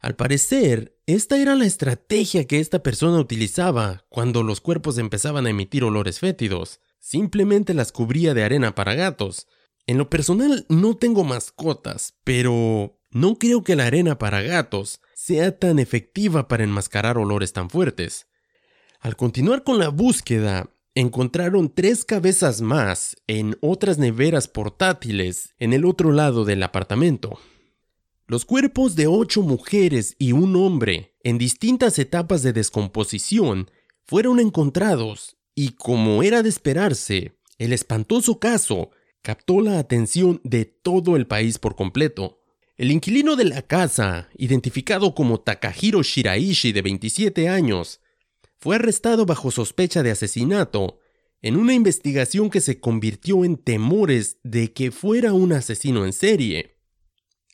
Al 0.00 0.16
parecer, 0.16 0.96
esta 1.06 1.40
era 1.40 1.54
la 1.56 1.64
estrategia 1.64 2.46
que 2.46 2.60
esta 2.60 2.82
persona 2.82 3.18
utilizaba 3.18 4.06
cuando 4.08 4.42
los 4.42 4.60
cuerpos 4.60 4.98
empezaban 4.98 5.46
a 5.46 5.50
emitir 5.50 5.82
olores 5.82 6.20
fétidos. 6.20 6.80
Simplemente 7.00 7.74
las 7.74 7.90
cubría 7.90 8.34
de 8.34 8.44
arena 8.44 8.74
para 8.74 8.94
gatos. 8.94 9.48
En 9.86 9.98
lo 9.98 10.08
personal 10.08 10.66
no 10.68 10.96
tengo 10.96 11.24
mascotas, 11.24 12.14
pero 12.22 13.00
no 13.10 13.38
creo 13.38 13.64
que 13.64 13.74
la 13.74 13.86
arena 13.86 14.18
para 14.18 14.42
gatos 14.42 15.00
sea 15.14 15.58
tan 15.58 15.78
efectiva 15.78 16.46
para 16.46 16.62
enmascarar 16.62 17.18
olores 17.18 17.52
tan 17.52 17.70
fuertes. 17.70 18.28
Al 19.00 19.16
continuar 19.16 19.64
con 19.64 19.78
la 19.78 19.88
búsqueda, 19.88 20.70
encontraron 20.94 21.74
tres 21.74 22.04
cabezas 22.04 22.60
más 22.60 23.16
en 23.26 23.56
otras 23.62 23.96
neveras 23.98 24.46
portátiles 24.46 25.54
en 25.58 25.72
el 25.72 25.86
otro 25.86 26.12
lado 26.12 26.44
del 26.44 26.62
apartamento. 26.62 27.38
Los 28.26 28.44
cuerpos 28.44 28.94
de 28.94 29.06
ocho 29.06 29.42
mujeres 29.42 30.14
y 30.18 30.32
un 30.32 30.54
hombre 30.54 31.16
en 31.24 31.38
distintas 31.38 31.98
etapas 31.98 32.42
de 32.42 32.52
descomposición 32.52 33.70
fueron 34.04 34.38
encontrados 34.38 35.39
y 35.62 35.72
como 35.72 36.22
era 36.22 36.42
de 36.42 36.48
esperarse, 36.48 37.34
el 37.58 37.74
espantoso 37.74 38.38
caso 38.38 38.92
captó 39.20 39.60
la 39.60 39.78
atención 39.78 40.40
de 40.42 40.64
todo 40.64 41.16
el 41.16 41.26
país 41.26 41.58
por 41.58 41.76
completo. 41.76 42.40
El 42.78 42.90
inquilino 42.90 43.36
de 43.36 43.44
la 43.44 43.60
casa, 43.60 44.30
identificado 44.38 45.14
como 45.14 45.40
Takahiro 45.40 46.02
Shiraishi 46.02 46.72
de 46.72 46.80
27 46.80 47.50
años, 47.50 48.00
fue 48.56 48.76
arrestado 48.76 49.26
bajo 49.26 49.50
sospecha 49.50 50.02
de 50.02 50.12
asesinato 50.12 50.98
en 51.42 51.56
una 51.58 51.74
investigación 51.74 52.48
que 52.48 52.62
se 52.62 52.80
convirtió 52.80 53.44
en 53.44 53.58
temores 53.58 54.38
de 54.42 54.72
que 54.72 54.90
fuera 54.90 55.34
un 55.34 55.52
asesino 55.52 56.06
en 56.06 56.14
serie. 56.14 56.78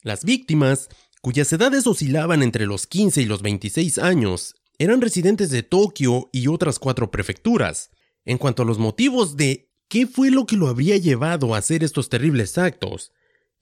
Las 0.02 0.24
víctimas, 0.24 0.90
cuyas 1.22 1.52
edades 1.52 1.88
oscilaban 1.88 2.44
entre 2.44 2.66
los 2.66 2.86
15 2.86 3.22
y 3.22 3.24
los 3.24 3.42
26 3.42 3.98
años, 3.98 4.54
eran 4.78 5.00
residentes 5.00 5.50
de 5.50 5.64
Tokio 5.64 6.30
y 6.32 6.46
otras 6.46 6.78
cuatro 6.78 7.10
prefecturas. 7.10 7.90
En 8.26 8.36
cuanto 8.36 8.62
a 8.62 8.66
los 8.66 8.78
motivos 8.78 9.38
de 9.38 9.70
qué 9.88 10.06
fue 10.06 10.30
lo 10.30 10.44
que 10.44 10.56
lo 10.56 10.68
habría 10.68 10.98
llevado 10.98 11.54
a 11.54 11.58
hacer 11.58 11.82
estos 11.82 12.10
terribles 12.10 12.58
actos, 12.58 13.12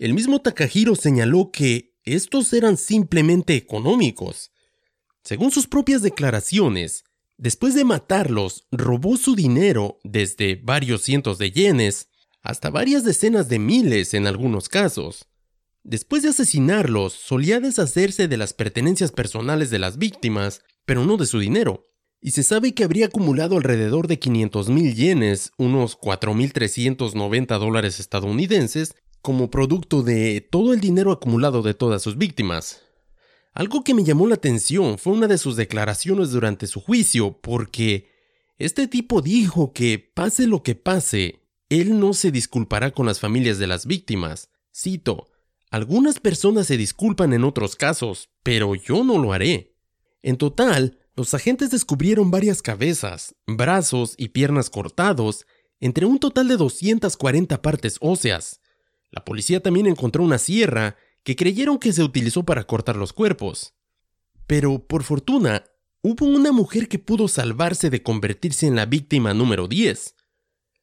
el 0.00 0.12
mismo 0.14 0.40
Takahiro 0.40 0.96
señaló 0.96 1.52
que 1.52 1.94
estos 2.02 2.52
eran 2.52 2.76
simplemente 2.76 3.54
económicos. 3.54 4.50
Según 5.22 5.52
sus 5.52 5.68
propias 5.68 6.02
declaraciones, 6.02 7.04
Después 7.36 7.74
de 7.74 7.84
matarlos, 7.84 8.66
robó 8.70 9.16
su 9.16 9.34
dinero 9.34 9.98
desde 10.04 10.54
varios 10.54 11.02
cientos 11.02 11.38
de 11.38 11.50
yenes 11.50 12.08
hasta 12.42 12.70
varias 12.70 13.04
decenas 13.04 13.48
de 13.48 13.58
miles 13.58 14.14
en 14.14 14.26
algunos 14.26 14.68
casos. 14.68 15.26
Después 15.82 16.22
de 16.22 16.28
asesinarlos, 16.28 17.12
solía 17.12 17.58
deshacerse 17.58 18.28
de 18.28 18.36
las 18.36 18.52
pertenencias 18.52 19.10
personales 19.10 19.70
de 19.70 19.78
las 19.78 19.98
víctimas, 19.98 20.62
pero 20.84 21.04
no 21.04 21.16
de 21.16 21.26
su 21.26 21.40
dinero. 21.40 21.90
Y 22.26 22.30
se 22.30 22.42
sabe 22.42 22.72
que 22.72 22.84
habría 22.84 23.04
acumulado 23.04 23.58
alrededor 23.58 24.08
de 24.08 24.18
500 24.18 24.70
mil 24.70 24.94
yenes, 24.94 25.52
unos 25.58 26.00
4.390 26.00 27.58
dólares 27.58 28.00
estadounidenses, 28.00 28.94
como 29.20 29.50
producto 29.50 30.02
de 30.02 30.40
todo 30.40 30.72
el 30.72 30.80
dinero 30.80 31.12
acumulado 31.12 31.60
de 31.60 31.74
todas 31.74 32.00
sus 32.00 32.16
víctimas. 32.16 32.80
Algo 33.52 33.84
que 33.84 33.92
me 33.92 34.04
llamó 34.04 34.26
la 34.26 34.36
atención 34.36 34.96
fue 34.96 35.12
una 35.12 35.26
de 35.26 35.36
sus 35.36 35.56
declaraciones 35.56 36.30
durante 36.30 36.66
su 36.66 36.80
juicio, 36.80 37.38
porque 37.42 38.08
este 38.56 38.88
tipo 38.88 39.20
dijo 39.20 39.74
que 39.74 39.98
pase 39.98 40.46
lo 40.46 40.62
que 40.62 40.74
pase, 40.74 41.42
él 41.68 42.00
no 42.00 42.14
se 42.14 42.30
disculpará 42.30 42.92
con 42.92 43.04
las 43.04 43.20
familias 43.20 43.58
de 43.58 43.66
las 43.66 43.84
víctimas. 43.84 44.48
Cito, 44.74 45.26
algunas 45.70 46.20
personas 46.20 46.68
se 46.68 46.78
disculpan 46.78 47.34
en 47.34 47.44
otros 47.44 47.76
casos, 47.76 48.30
pero 48.42 48.76
yo 48.76 49.04
no 49.04 49.18
lo 49.18 49.34
haré. 49.34 49.76
En 50.22 50.38
total, 50.38 51.03
los 51.16 51.32
agentes 51.32 51.70
descubrieron 51.70 52.30
varias 52.30 52.60
cabezas, 52.60 53.36
brazos 53.46 54.14
y 54.16 54.28
piernas 54.28 54.68
cortados, 54.68 55.46
entre 55.80 56.06
un 56.06 56.18
total 56.18 56.48
de 56.48 56.56
240 56.56 57.62
partes 57.62 57.98
óseas. 58.00 58.60
La 59.10 59.24
policía 59.24 59.62
también 59.62 59.86
encontró 59.86 60.24
una 60.24 60.38
sierra 60.38 60.96
que 61.22 61.36
creyeron 61.36 61.78
que 61.78 61.92
se 61.92 62.02
utilizó 62.02 62.44
para 62.44 62.64
cortar 62.64 62.96
los 62.96 63.12
cuerpos. 63.12 63.74
Pero, 64.46 64.86
por 64.86 65.04
fortuna, 65.04 65.64
hubo 66.02 66.26
una 66.26 66.52
mujer 66.52 66.88
que 66.88 66.98
pudo 66.98 67.28
salvarse 67.28 67.90
de 67.90 68.02
convertirse 68.02 68.66
en 68.66 68.76
la 68.76 68.86
víctima 68.86 69.34
número 69.34 69.68
10. 69.68 70.16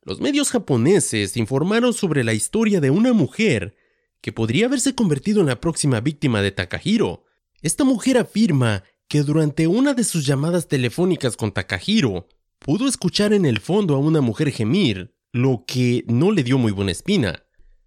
Los 0.04 0.22
medios 0.22 0.50
japoneses 0.50 1.38
informaron 1.38 1.94
sobre 1.94 2.24
la 2.24 2.34
historia 2.34 2.80
de 2.80 2.90
una 2.90 3.14
mujer 3.14 3.76
que 4.22 4.32
podría 4.32 4.68
haberse 4.68 4.96
convertido 4.96 5.42
en 5.42 5.48
la 5.48 5.60
próxima 5.60 6.00
víctima 6.00 6.42
de 6.42 6.52
Takahiro. 6.52 7.26
Esta 7.62 7.84
mujer 7.84 8.18
afirma 8.18 8.84
que 9.12 9.24
durante 9.24 9.68
una 9.68 9.94
de 9.94 10.06
sus 10.06 10.26
llamadas 10.26 10.70
telefónicas 10.70 11.36
con 11.36 11.52
Takahiro, 11.52 12.30
pudo 12.60 12.88
escuchar 12.88 13.34
en 13.34 13.46
el 13.46 13.60
fondo 13.60 13.94
a 13.94 13.98
una 13.98 14.22
mujer 14.22 14.52
gemir, 14.52 15.14
lo 15.34 15.66
que 15.68 16.06
no 16.08 16.32
le 16.32 16.44
dio 16.44 16.58
muy 16.58 16.72
buena 16.72 16.94
espina. 16.94 17.44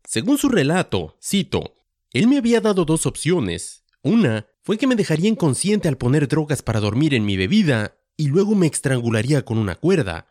Según 0.06 0.36
su 0.36 0.50
relato, 0.50 1.16
cito, 1.24 1.76
él 2.12 2.26
me 2.26 2.36
había 2.36 2.60
dado 2.60 2.84
dos 2.84 3.06
opciones. 3.06 3.84
Una 4.02 4.46
fue 4.60 4.76
que 4.76 4.86
me 4.86 4.96
dejaría 4.96 5.30
inconsciente 5.30 5.88
al 5.88 5.96
poner 5.96 6.28
drogas 6.28 6.60
para 6.60 6.78
dormir 6.78 7.14
en 7.14 7.24
mi 7.24 7.38
bebida 7.38 7.96
y 8.18 8.26
luego 8.26 8.54
me 8.54 8.66
estrangularía 8.66 9.46
con 9.46 9.56
una 9.56 9.76
cuerda. 9.76 10.26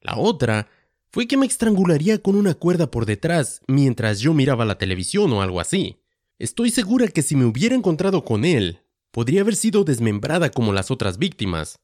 La 0.00 0.18
otra 0.18 0.68
fue 1.10 1.26
que 1.26 1.36
me 1.36 1.46
estrangularía 1.46 2.22
con 2.22 2.36
una 2.36 2.54
cuerda 2.54 2.92
por 2.92 3.06
detrás 3.06 3.60
mientras 3.66 4.20
yo 4.20 4.34
miraba 4.34 4.64
la 4.64 4.78
televisión 4.78 5.32
o 5.32 5.42
algo 5.42 5.58
así. 5.58 6.00
Estoy 6.38 6.70
segura 6.70 7.08
que 7.08 7.22
si 7.22 7.34
me 7.34 7.44
hubiera 7.44 7.74
encontrado 7.74 8.24
con 8.24 8.44
él, 8.44 8.82
podría 9.10 9.40
haber 9.40 9.56
sido 9.56 9.84
desmembrada 9.84 10.50
como 10.50 10.72
las 10.72 10.90
otras 10.90 11.18
víctimas. 11.18 11.80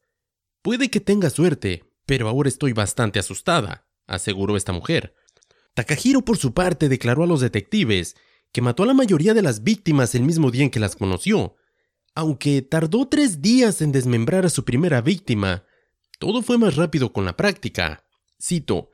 Puede 0.61 0.89
que 0.89 0.99
tenga 0.99 1.29
suerte, 1.29 1.83
pero 2.05 2.27
ahora 2.27 2.49
estoy 2.49 2.73
bastante 2.73 3.19
asustada, 3.19 3.87
aseguró 4.07 4.57
esta 4.57 4.71
mujer. 4.71 5.15
Takahiro 5.73 6.23
por 6.23 6.37
su 6.37 6.53
parte 6.53 6.89
declaró 6.89 7.23
a 7.23 7.27
los 7.27 7.41
detectives 7.41 8.15
que 8.51 8.61
mató 8.61 8.83
a 8.83 8.85
la 8.85 8.93
mayoría 8.93 9.33
de 9.33 9.41
las 9.41 9.63
víctimas 9.63 10.15
el 10.15 10.23
mismo 10.23 10.49
día 10.49 10.63
en 10.63 10.69
que 10.69 10.79
las 10.79 10.95
conoció. 10.95 11.55
Aunque 12.13 12.61
tardó 12.61 13.07
tres 13.07 13.41
días 13.41 13.81
en 13.81 13.91
desmembrar 13.91 14.45
a 14.45 14.49
su 14.49 14.63
primera 14.63 15.01
víctima, 15.01 15.65
todo 16.19 16.41
fue 16.41 16.57
más 16.57 16.77
rápido 16.77 17.11
con 17.11 17.25
la 17.25 17.35
práctica. 17.35 18.05
Cito, 18.41 18.91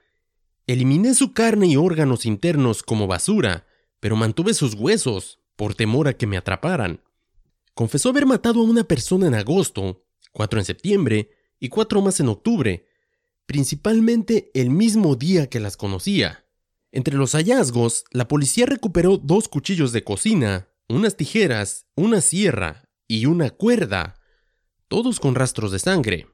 eliminé 0.65 1.13
su 1.13 1.33
carne 1.33 1.67
y 1.67 1.75
órganos 1.75 2.25
internos 2.25 2.81
como 2.81 3.05
basura, 3.05 3.67
pero 3.99 4.15
mantuve 4.15 4.55
sus 4.55 4.73
huesos, 4.73 5.39
por 5.55 5.75
temor 5.75 6.07
a 6.07 6.13
que 6.13 6.25
me 6.25 6.37
atraparan. 6.37 7.01
Confesó 7.73 8.09
haber 8.09 8.25
matado 8.25 8.61
a 8.61 8.63
una 8.63 8.83
persona 8.83 9.27
en 9.27 9.35
agosto, 9.35 10.05
cuatro 10.31 10.59
en 10.59 10.65
septiembre 10.65 11.31
y 11.59 11.69
cuatro 11.69 12.01
más 12.01 12.19
en 12.19 12.29
octubre, 12.29 12.87
principalmente 13.45 14.51
el 14.53 14.69
mismo 14.69 15.15
día 15.15 15.49
que 15.49 15.59
las 15.59 15.77
conocía. 15.77 16.45
Entre 16.91 17.15
los 17.15 17.33
hallazgos, 17.33 18.03
la 18.11 18.27
policía 18.27 18.65
recuperó 18.65 19.17
dos 19.17 19.47
cuchillos 19.47 19.93
de 19.93 20.03
cocina, 20.03 20.67
unas 20.89 21.15
tijeras, 21.15 21.85
una 21.95 22.19
sierra 22.21 22.89
y 23.07 23.25
una 23.25 23.49
cuerda, 23.49 24.15
todos 24.87 25.19
con 25.19 25.35
rastros 25.35 25.71
de 25.71 25.79
sangre. 25.79 26.27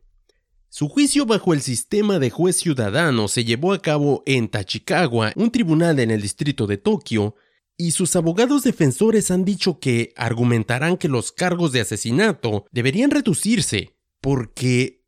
Su 0.70 0.90
juicio 0.90 1.26
bajo 1.26 1.54
el 1.54 1.62
sistema 1.62 2.20
de 2.20 2.30
juez 2.30 2.58
ciudadano 2.58 3.28
se 3.28 3.46
llevó 3.46 3.74
a 3.74 3.82
cabo 3.82 4.24
en 4.26 4.50
Tachikawa, 4.50 5.32
un 5.36 5.52
tribunal 5.52 6.00
en 6.00 6.12
el 6.12 6.22
distrito 6.22 6.68
de 6.68 6.78
Tokio, 6.78 7.36
y 7.78 7.92
sus 7.92 8.16
abogados 8.16 8.64
defensores 8.64 9.30
han 9.30 9.46
dicho 9.46 9.80
que 9.80 10.14
argumentarán 10.18 10.98
que 10.98 11.08
los 11.08 11.32
cargos 11.32 11.72
de 11.72 11.82
asesinato 11.82 12.66
deberían 12.72 13.12
reducirse, 13.12 13.96
porque 14.20 15.06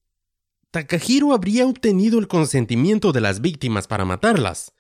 Takahiro 0.71 1.33
habría 1.33 1.65
obtenido 1.65 2.19
el 2.19 2.27
consentimiento 2.27 3.11
de 3.11 3.21
las 3.21 3.41
víctimas 3.41 3.87
para 3.87 4.05
matarlas. 4.05 4.73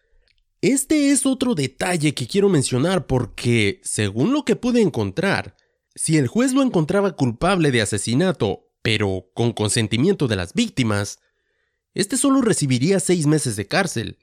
Este 0.61 1.11
es 1.11 1.25
otro 1.25 1.55
detalle 1.55 2.13
que 2.13 2.27
quiero 2.27 2.47
mencionar 2.47 3.07
porque, 3.07 3.81
según 3.83 4.33
lo 4.33 4.45
que 4.45 4.55
pude 4.55 4.81
encontrar, 4.81 5.55
si 5.95 6.17
el 6.17 6.27
juez 6.27 6.53
lo 6.53 6.61
encontraba 6.61 7.15
culpable 7.15 7.71
de 7.71 7.81
asesinato, 7.81 8.67
pero 8.83 9.31
con 9.33 9.51
consentimiento 9.51 10.27
de 10.27 10.35
las 10.35 10.53
víctimas, 10.53 11.17
este 11.95 12.17
solo 12.17 12.41
recibiría 12.41 12.99
seis 12.99 13.25
meses 13.25 13.55
de 13.55 13.67
cárcel, 13.67 14.19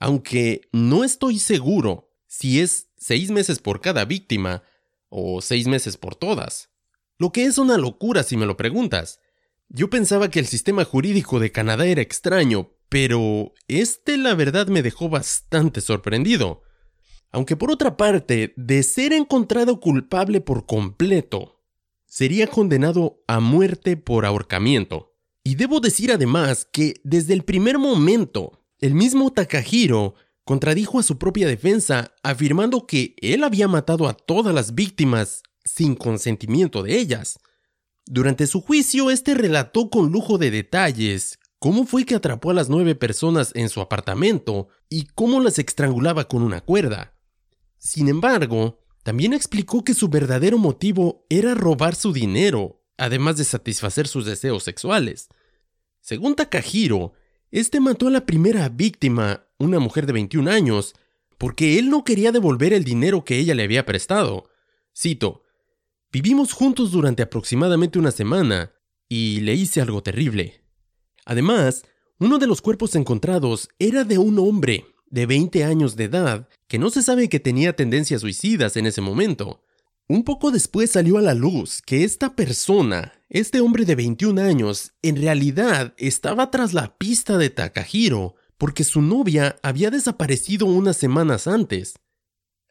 aunque 0.00 0.62
no 0.72 1.04
estoy 1.04 1.38
seguro 1.38 2.10
si 2.26 2.60
es 2.60 2.88
seis 3.04 3.30
meses 3.30 3.58
por 3.58 3.82
cada 3.82 4.06
víctima 4.06 4.62
o 5.10 5.42
seis 5.42 5.66
meses 5.66 5.98
por 5.98 6.16
todas. 6.16 6.70
Lo 7.18 7.32
que 7.32 7.44
es 7.44 7.58
una 7.58 7.76
locura 7.76 8.22
si 8.22 8.38
me 8.38 8.46
lo 8.46 8.56
preguntas. 8.56 9.20
Yo 9.68 9.90
pensaba 9.90 10.30
que 10.30 10.38
el 10.38 10.46
sistema 10.46 10.86
jurídico 10.86 11.38
de 11.38 11.52
Canadá 11.52 11.84
era 11.84 12.00
extraño, 12.00 12.70
pero 12.88 13.52
este 13.68 14.16
la 14.16 14.34
verdad 14.34 14.68
me 14.68 14.82
dejó 14.82 15.10
bastante 15.10 15.82
sorprendido. 15.82 16.62
Aunque 17.30 17.56
por 17.56 17.70
otra 17.70 17.98
parte, 17.98 18.54
de 18.56 18.82
ser 18.82 19.12
encontrado 19.12 19.80
culpable 19.80 20.40
por 20.40 20.64
completo, 20.64 21.62
sería 22.06 22.46
condenado 22.46 23.22
a 23.26 23.38
muerte 23.38 23.98
por 23.98 24.24
ahorcamiento. 24.24 25.14
Y 25.42 25.56
debo 25.56 25.80
decir 25.80 26.10
además 26.10 26.66
que 26.72 26.94
desde 27.04 27.34
el 27.34 27.44
primer 27.44 27.76
momento, 27.76 28.64
el 28.80 28.94
mismo 28.94 29.30
Takahiro 29.30 30.14
contradijo 30.44 30.98
a 30.98 31.02
su 31.02 31.18
propia 31.18 31.46
defensa 31.46 32.14
afirmando 32.22 32.86
que 32.86 33.14
él 33.20 33.44
había 33.44 33.68
matado 33.68 34.08
a 34.08 34.14
todas 34.14 34.54
las 34.54 34.74
víctimas 34.74 35.42
sin 35.64 35.94
consentimiento 35.94 36.82
de 36.82 36.98
ellas. 36.98 37.38
Durante 38.06 38.46
su 38.46 38.60
juicio, 38.60 39.10
este 39.10 39.34
relató 39.34 39.88
con 39.88 40.12
lujo 40.12 40.36
de 40.38 40.50
detalles 40.50 41.38
cómo 41.58 41.86
fue 41.86 42.04
que 42.04 42.14
atrapó 42.14 42.50
a 42.50 42.54
las 42.54 42.68
nueve 42.68 42.94
personas 42.94 43.52
en 43.54 43.70
su 43.70 43.80
apartamento 43.80 44.68
y 44.90 45.06
cómo 45.14 45.40
las 45.40 45.58
estrangulaba 45.58 46.28
con 46.28 46.42
una 46.42 46.60
cuerda. 46.60 47.14
Sin 47.78 48.08
embargo, 48.08 48.84
también 49.02 49.32
explicó 49.32 49.82
que 49.82 49.94
su 49.94 50.08
verdadero 50.08 50.58
motivo 50.58 51.26
era 51.30 51.54
robar 51.54 51.94
su 51.94 52.12
dinero 52.12 52.84
además 52.96 53.36
de 53.36 53.44
satisfacer 53.44 54.06
sus 54.06 54.24
deseos 54.24 54.62
sexuales. 54.62 55.28
Según 56.00 56.34
Takahiro, 56.34 57.12
este 57.50 57.80
mató 57.80 58.08
a 58.08 58.10
la 58.10 58.26
primera 58.26 58.68
víctima, 58.68 59.43
una 59.64 59.78
mujer 59.78 60.06
de 60.06 60.12
21 60.12 60.50
años, 60.50 60.94
porque 61.38 61.78
él 61.78 61.90
no 61.90 62.04
quería 62.04 62.32
devolver 62.32 62.72
el 62.72 62.84
dinero 62.84 63.24
que 63.24 63.38
ella 63.38 63.54
le 63.54 63.64
había 63.64 63.86
prestado. 63.86 64.48
Cito, 64.96 65.44
Vivimos 66.14 66.52
juntos 66.52 66.92
durante 66.92 67.24
aproximadamente 67.24 67.98
una 67.98 68.12
semana 68.12 68.70
y 69.08 69.40
le 69.40 69.54
hice 69.54 69.80
algo 69.80 70.00
terrible. 70.00 70.60
Además, 71.24 71.82
uno 72.20 72.38
de 72.38 72.46
los 72.46 72.62
cuerpos 72.62 72.94
encontrados 72.94 73.68
era 73.80 74.04
de 74.04 74.18
un 74.18 74.38
hombre 74.38 74.86
de 75.10 75.26
20 75.26 75.64
años 75.64 75.96
de 75.96 76.04
edad 76.04 76.48
que 76.68 76.78
no 76.78 76.90
se 76.90 77.02
sabe 77.02 77.28
que 77.28 77.40
tenía 77.40 77.74
tendencias 77.74 78.20
suicidas 78.20 78.76
en 78.76 78.86
ese 78.86 79.00
momento. 79.00 79.64
Un 80.06 80.22
poco 80.22 80.52
después 80.52 80.92
salió 80.92 81.18
a 81.18 81.20
la 81.20 81.34
luz 81.34 81.82
que 81.82 82.04
esta 82.04 82.36
persona, 82.36 83.14
este 83.28 83.60
hombre 83.60 83.84
de 83.84 83.96
21 83.96 84.40
años, 84.40 84.92
en 85.02 85.16
realidad 85.16 85.94
estaba 85.98 86.52
tras 86.52 86.74
la 86.74 86.96
pista 86.96 87.38
de 87.38 87.50
Takahiro 87.50 88.36
porque 88.58 88.84
su 88.84 89.02
novia 89.02 89.56
había 89.62 89.90
desaparecido 89.90 90.66
unas 90.66 90.96
semanas 90.96 91.46
antes. 91.46 91.94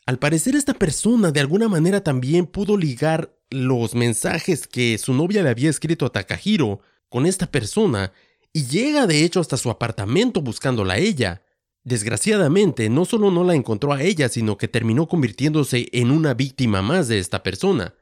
Al 0.06 0.20
parecer 0.20 0.56
esta 0.56 0.74
persona 0.74 1.32
de 1.32 1.40
alguna 1.40 1.70
manera 1.70 2.04
también 2.04 2.46
pudo 2.46 2.78
ligar 2.78 3.34
los 3.50 3.96
mensajes 3.96 4.68
que 4.68 4.98
su 4.98 5.14
novia 5.14 5.44
le 5.44 5.50
había 5.50 5.70
escrito 5.70 6.06
a 6.06 6.12
Takahiro 6.12 6.82
con 7.10 7.26
esta 7.26 7.50
persona 7.50 8.12
y 8.52 8.66
llega 8.66 9.08
de 9.08 9.24
hecho 9.24 9.40
hasta 9.40 9.58
su 9.58 9.70
apartamento 9.70 10.42
buscándola 10.42 10.96
a 10.96 10.98
ella. 10.98 11.44
Desgraciadamente, 11.84 12.90
no 12.90 13.06
solo 13.06 13.30
no 13.30 13.44
la 13.44 13.56
encontró 13.56 13.94
a 13.94 14.02
ella, 14.02 14.30
sino 14.30 14.58
que 14.58 14.68
terminó 14.68 15.08
convirtiéndose 15.08 15.90
en 15.92 16.12
una 16.12 16.34
víctima 16.34 16.82
más 16.82 17.08
de 17.08 17.20
esta 17.20 17.44
persona. 17.44 17.94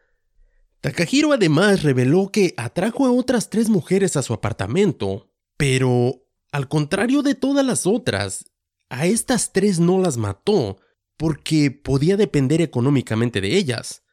Takahiro 0.82 1.34
además 1.34 1.84
reveló 1.84 2.32
que 2.32 2.54
atrajo 2.58 3.06
a 3.06 3.12
otras 3.12 3.50
tres 3.50 3.70
mujeres 3.70 4.18
a 4.18 4.24
su 4.24 4.34
apartamento, 4.34 5.30
pero, 5.58 6.24
al 6.52 6.68
contrario 6.68 7.22
de 7.22 7.36
todas 7.36 7.66
las 7.66 7.86
otras, 7.88 8.46
a 8.90 9.06
estas 9.06 9.54
tres 9.54 9.80
no 9.80 10.00
las 10.00 10.18
mató 10.18 10.78
porque 11.18 11.72
podía 11.72 12.18
depender 12.18 12.62
económicamente 12.62 13.42
de 13.42 13.58
ellas. 13.58 14.04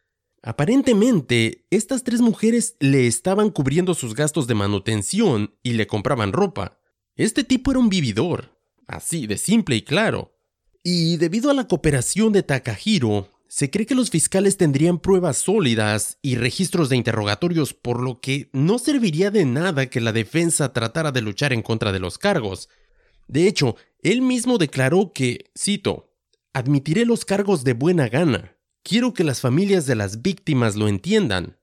Aparentemente, 0.42 1.66
estas 1.70 2.04
tres 2.04 2.20
mujeres 2.20 2.76
le 2.78 3.06
estaban 3.06 3.50
cubriendo 3.50 3.94
sus 3.94 4.14
gastos 4.14 4.46
de 4.46 4.54
manutención 4.54 5.54
y 5.62 5.72
le 5.72 5.86
compraban 5.86 6.32
ropa. 6.32 6.78
Este 7.16 7.42
tipo 7.42 7.72
era 7.72 7.80
un 7.80 7.88
vividor, 7.88 8.58
Así 8.88 9.26
de 9.26 9.36
simple 9.36 9.76
y 9.76 9.82
claro. 9.82 10.34
Y 10.82 11.18
debido 11.18 11.50
a 11.50 11.54
la 11.54 11.68
cooperación 11.68 12.32
de 12.32 12.42
Takahiro, 12.42 13.28
se 13.48 13.70
cree 13.70 13.86
que 13.86 13.94
los 13.94 14.10
fiscales 14.10 14.58
tendrían 14.58 14.98
pruebas 14.98 15.38
sólidas 15.38 16.18
y 16.20 16.36
registros 16.36 16.90
de 16.90 16.96
interrogatorios, 16.96 17.72
por 17.72 18.00
lo 18.00 18.20
que 18.20 18.50
no 18.52 18.78
serviría 18.78 19.30
de 19.30 19.46
nada 19.46 19.88
que 19.88 20.02
la 20.02 20.12
defensa 20.12 20.74
tratara 20.74 21.12
de 21.12 21.22
luchar 21.22 21.54
en 21.54 21.62
contra 21.62 21.90
de 21.90 21.98
los 21.98 22.18
cargos. 22.18 22.68
De 23.26 23.48
hecho, 23.48 23.76
él 24.00 24.20
mismo 24.20 24.58
declaró 24.58 25.12
que, 25.14 25.50
cito, 25.58 26.12
admitiré 26.52 27.06
los 27.06 27.24
cargos 27.24 27.64
de 27.64 27.72
buena 27.72 28.08
gana. 28.08 28.56
Quiero 28.82 29.14
que 29.14 29.24
las 29.24 29.40
familias 29.40 29.86
de 29.86 29.96
las 29.96 30.20
víctimas 30.20 30.76
lo 30.76 30.86
entiendan. 30.86 31.56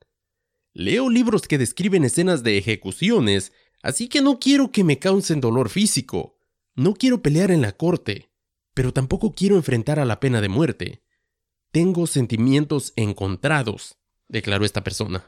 Leo 0.73 1.09
libros 1.09 1.47
que 1.47 1.59
describen 1.59 2.03
escenas 2.03 2.41
de 2.43 2.57
ejecuciones, 2.57 3.53
así 3.83 4.09
que 4.09 4.21
no 4.21 4.39
quiero 4.39 4.71
que 4.71 4.83
me 4.83 4.97
causen 4.97 5.39
dolor 5.39 5.69
físico. 5.69 6.37
No 6.75 6.95
quiero 6.95 7.21
pelear 7.21 7.51
en 7.51 7.61
la 7.61 7.71
corte, 7.73 8.31
pero 8.73 8.91
tampoco 8.91 9.33
quiero 9.33 9.55
enfrentar 9.55 9.99
a 9.99 10.05
la 10.05 10.19
pena 10.19 10.41
de 10.41 10.49
muerte. 10.49 11.04
Tengo 11.75 12.07
sentimientos 12.07 12.93
encontrados, 12.95 13.97
declaró 14.29 14.63
esta 14.63 14.81
persona. 14.81 15.25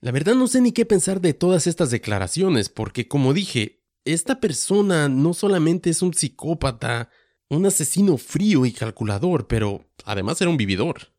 La 0.00 0.12
verdad 0.12 0.34
no 0.34 0.46
sé 0.46 0.62
ni 0.62 0.72
qué 0.72 0.86
pensar 0.86 1.20
de 1.20 1.34
todas 1.34 1.66
estas 1.66 1.90
declaraciones, 1.90 2.70
porque 2.70 3.06
como 3.06 3.34
dije, 3.34 3.82
esta 4.06 4.40
persona 4.40 5.10
no 5.10 5.34
solamente 5.34 5.90
es 5.90 6.00
un 6.00 6.14
psicópata, 6.14 7.10
un 7.50 7.66
asesino 7.66 8.16
frío 8.16 8.64
y 8.64 8.72
calculador, 8.72 9.46
pero 9.46 9.84
además 10.06 10.40
era 10.40 10.48
un 10.48 10.56
vividor. 10.56 11.12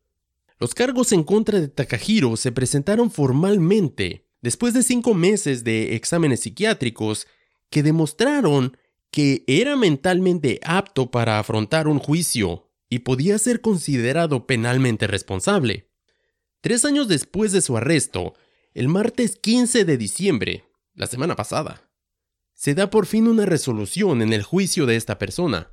Los 0.58 0.74
cargos 0.74 1.12
en 1.12 1.22
contra 1.22 1.60
de 1.60 1.68
Takahiro 1.68 2.36
se 2.36 2.50
presentaron 2.50 3.12
formalmente 3.12 4.26
después 4.42 4.74
de 4.74 4.82
cinco 4.82 5.14
meses 5.14 5.62
de 5.62 5.94
exámenes 5.94 6.40
psiquiátricos 6.40 7.28
que 7.70 7.84
demostraron 7.84 8.76
que 9.12 9.44
era 9.46 9.76
mentalmente 9.76 10.58
apto 10.64 11.12
para 11.12 11.38
afrontar 11.38 11.86
un 11.86 12.00
juicio 12.00 12.65
y 12.88 13.00
podía 13.00 13.38
ser 13.38 13.60
considerado 13.60 14.46
penalmente 14.46 15.06
responsable. 15.06 15.90
Tres 16.60 16.84
años 16.84 17.08
después 17.08 17.52
de 17.52 17.60
su 17.60 17.76
arresto, 17.76 18.34
el 18.74 18.88
martes 18.88 19.36
15 19.36 19.84
de 19.84 19.96
diciembre, 19.96 20.64
la 20.94 21.06
semana 21.06 21.36
pasada, 21.36 21.90
se 22.54 22.74
da 22.74 22.90
por 22.90 23.06
fin 23.06 23.28
una 23.28 23.46
resolución 23.46 24.22
en 24.22 24.32
el 24.32 24.42
juicio 24.42 24.86
de 24.86 24.96
esta 24.96 25.18
persona. 25.18 25.70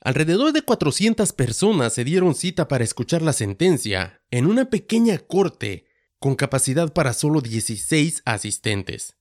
Alrededor 0.00 0.52
de 0.52 0.62
400 0.62 1.32
personas 1.32 1.92
se 1.92 2.04
dieron 2.04 2.34
cita 2.34 2.68
para 2.68 2.84
escuchar 2.84 3.22
la 3.22 3.32
sentencia 3.32 4.22
en 4.30 4.46
una 4.46 4.70
pequeña 4.70 5.18
corte 5.18 5.86
con 6.18 6.34
capacidad 6.34 6.92
para 6.92 7.12
solo 7.12 7.40
16 7.40 8.22
asistentes. 8.24 9.16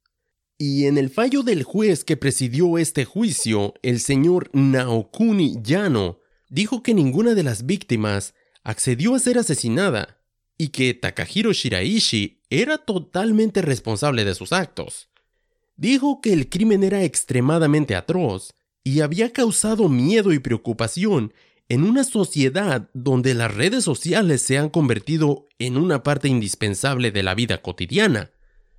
Y 0.58 0.86
en 0.86 0.98
el 0.98 1.10
fallo 1.10 1.43
del 1.43 1.63
juez 1.63 2.06
que 2.06 2.15
presidió 2.15 2.78
este 2.78 3.06
juicio, 3.06 3.74
el 3.82 4.00
señor 4.00 4.50
Naokuni 4.54 5.58
Yano 5.62 6.19
dijo 6.54 6.84
que 6.84 6.94
ninguna 6.94 7.34
de 7.34 7.42
las 7.42 7.66
víctimas 7.66 8.36
accedió 8.63 9.16
a 9.16 9.20
ser 9.20 9.39
asesinada 9.39 10.20
y 10.56 10.68
que 10.68 10.94
Takahiro 10.94 11.52
Shiraishi 11.52 12.44
era 12.52 12.78
totalmente 12.78 13.63
responsable 13.63 14.24
de 14.24 14.36
sus 14.36 14.54
actos. 14.54 15.10
Dijo 15.78 16.22
que 16.22 16.32
el 16.32 16.50
crimen 16.50 16.84
era 16.84 17.04
extremadamente 17.04 17.96
atroz 17.96 18.54
y 18.84 19.00
había 19.00 19.34
causado 19.34 19.89
miedo 19.89 20.32
y 20.32 20.38
preocupación 20.38 21.34
en 21.70 21.84
una 21.84 22.04
sociedad 22.04 22.88
donde 22.94 23.34
las 23.34 23.52
redes 23.52 23.84
sociales 23.84 24.44
se 24.44 24.60
han 24.60 24.70
convertido 24.70 25.48
en 25.58 25.76
una 25.76 26.04
parte 26.04 26.28
indispensable 26.28 27.10
de 27.10 27.24
la 27.24 27.34
vida 27.34 27.63
cotidiana. 27.63 28.30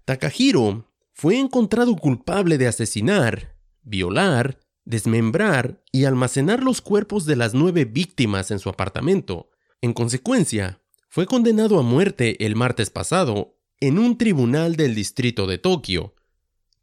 Takahiro 0.05 0.93
fue 1.13 1.41
encontrado 1.41 1.97
culpable 1.97 2.57
de 2.57 2.69
asesinar, 2.69 3.57
violar, 3.83 4.61
desmembrar 4.85 5.83
y 5.93 6.05
almacenar 6.05 6.63
los 6.63 6.81
cuerpos 6.81 7.27
de 7.27 7.37
las 7.37 7.55
nueve 7.55 7.85
víctimas 7.85 8.51
en 8.51 8.59
su 8.59 8.69
apartamento. 8.69 9.51
En 9.81 9.93
consecuencia, 9.93 10.81
fue 11.09 11.27
condenado 11.27 11.79
a 11.79 11.83
muerte 11.83 12.45
el 12.45 12.57
martes 12.57 12.91
pasado 12.91 13.57
en 13.81 13.99
un 13.99 14.19
tribunal 14.19 14.77
del 14.77 14.95
distrito 14.95 15.47
de 15.47 15.59
Tokio. 15.59 16.15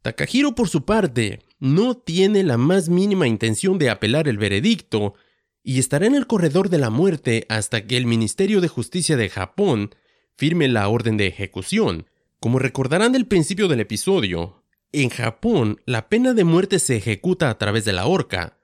Takahiro, 0.02 0.54
por 0.54 0.68
su 0.68 0.84
parte, 0.84 1.40
no 1.60 1.96
tiene 1.96 2.42
la 2.42 2.56
más 2.56 2.88
mínima 2.88 3.26
intención 3.26 3.78
de 3.78 3.90
apelar 3.90 4.28
el 4.28 4.38
veredicto 4.38 5.14
y 5.62 5.78
estará 5.78 6.06
en 6.06 6.14
el 6.14 6.26
corredor 6.26 6.68
de 6.70 6.78
la 6.78 6.90
muerte 6.90 7.46
hasta 7.48 7.86
que 7.86 7.96
el 7.96 8.06
Ministerio 8.06 8.60
de 8.60 8.68
Justicia 8.68 9.16
de 9.16 9.28
Japón 9.28 9.94
firme 10.36 10.66
la 10.66 10.88
orden 10.88 11.16
de 11.16 11.28
ejecución, 11.28 12.06
como 12.40 12.58
recordarán 12.58 13.12
del 13.12 13.26
principio 13.26 13.68
del 13.68 13.80
episodio, 13.80 14.61
en 14.92 15.08
Japón 15.08 15.80
la 15.86 16.08
pena 16.08 16.34
de 16.34 16.44
muerte 16.44 16.78
se 16.78 16.96
ejecuta 16.96 17.50
a 17.50 17.58
través 17.58 17.84
de 17.84 17.92
la 17.92 18.06
horca, 18.06 18.58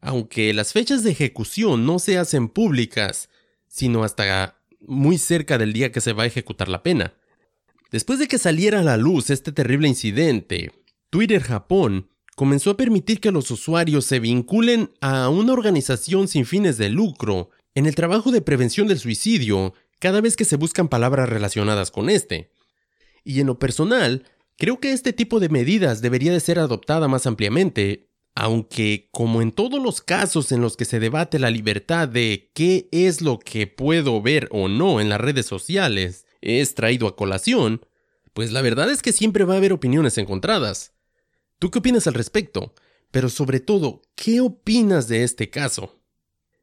aunque 0.00 0.52
las 0.54 0.72
fechas 0.72 1.02
de 1.02 1.10
ejecución 1.10 1.86
no 1.86 1.98
se 1.98 2.18
hacen 2.18 2.48
públicas, 2.48 3.28
sino 3.68 4.04
hasta 4.04 4.58
muy 4.80 5.18
cerca 5.18 5.58
del 5.58 5.72
día 5.72 5.92
que 5.92 6.00
se 6.00 6.12
va 6.12 6.24
a 6.24 6.26
ejecutar 6.26 6.68
la 6.68 6.82
pena. 6.82 7.14
Después 7.90 8.18
de 8.18 8.28
que 8.28 8.38
saliera 8.38 8.80
a 8.80 8.84
la 8.84 8.96
luz 8.96 9.30
este 9.30 9.52
terrible 9.52 9.88
incidente, 9.88 10.72
Twitter 11.10 11.42
Japón 11.42 12.08
comenzó 12.34 12.70
a 12.70 12.76
permitir 12.76 13.20
que 13.20 13.30
los 13.30 13.50
usuarios 13.50 14.04
se 14.04 14.20
vinculen 14.20 14.92
a 15.00 15.28
una 15.28 15.52
organización 15.52 16.28
sin 16.28 16.44
fines 16.46 16.78
de 16.78 16.90
lucro 16.90 17.50
en 17.74 17.86
el 17.86 17.94
trabajo 17.94 18.30
de 18.30 18.42
prevención 18.42 18.88
del 18.88 18.98
suicidio 18.98 19.74
cada 19.98 20.20
vez 20.20 20.36
que 20.36 20.44
se 20.44 20.56
buscan 20.56 20.88
palabras 20.88 21.28
relacionadas 21.28 21.90
con 21.90 22.10
este. 22.10 22.50
Y 23.24 23.40
en 23.40 23.46
lo 23.46 23.58
personal, 23.58 24.24
creo 24.56 24.80
que 24.80 24.92
este 24.92 25.12
tipo 25.12 25.40
de 25.40 25.48
medidas 25.48 26.02
debería 26.02 26.32
de 26.32 26.40
ser 26.40 26.58
adoptada 26.58 27.08
más 27.08 27.26
ampliamente, 27.26 28.10
aunque 28.34 29.08
como 29.12 29.42
en 29.42 29.52
todos 29.52 29.82
los 29.82 30.00
casos 30.00 30.52
en 30.52 30.60
los 30.60 30.76
que 30.76 30.84
se 30.84 31.00
debate 31.00 31.38
la 31.38 31.50
libertad 31.50 32.08
de 32.08 32.50
qué 32.54 32.88
es 32.92 33.22
lo 33.22 33.38
que 33.38 33.66
puedo 33.66 34.20
ver 34.20 34.48
o 34.52 34.68
no 34.68 35.00
en 35.00 35.08
las 35.08 35.20
redes 35.20 35.46
sociales 35.46 36.26
es 36.42 36.74
traído 36.74 37.08
a 37.08 37.16
colación, 37.16 37.80
pues 38.34 38.52
la 38.52 38.62
verdad 38.62 38.90
es 38.90 39.02
que 39.02 39.12
siempre 39.12 39.44
va 39.44 39.54
a 39.54 39.56
haber 39.56 39.72
opiniones 39.72 40.18
encontradas. 40.18 40.92
¿Tú 41.58 41.70
qué 41.70 41.78
opinas 41.78 42.06
al 42.06 42.14
respecto? 42.14 42.74
Pero 43.10 43.30
sobre 43.30 43.60
todo, 43.60 44.02
¿qué 44.14 44.42
opinas 44.42 45.08
de 45.08 45.24
este 45.24 45.48
caso? 45.48 45.98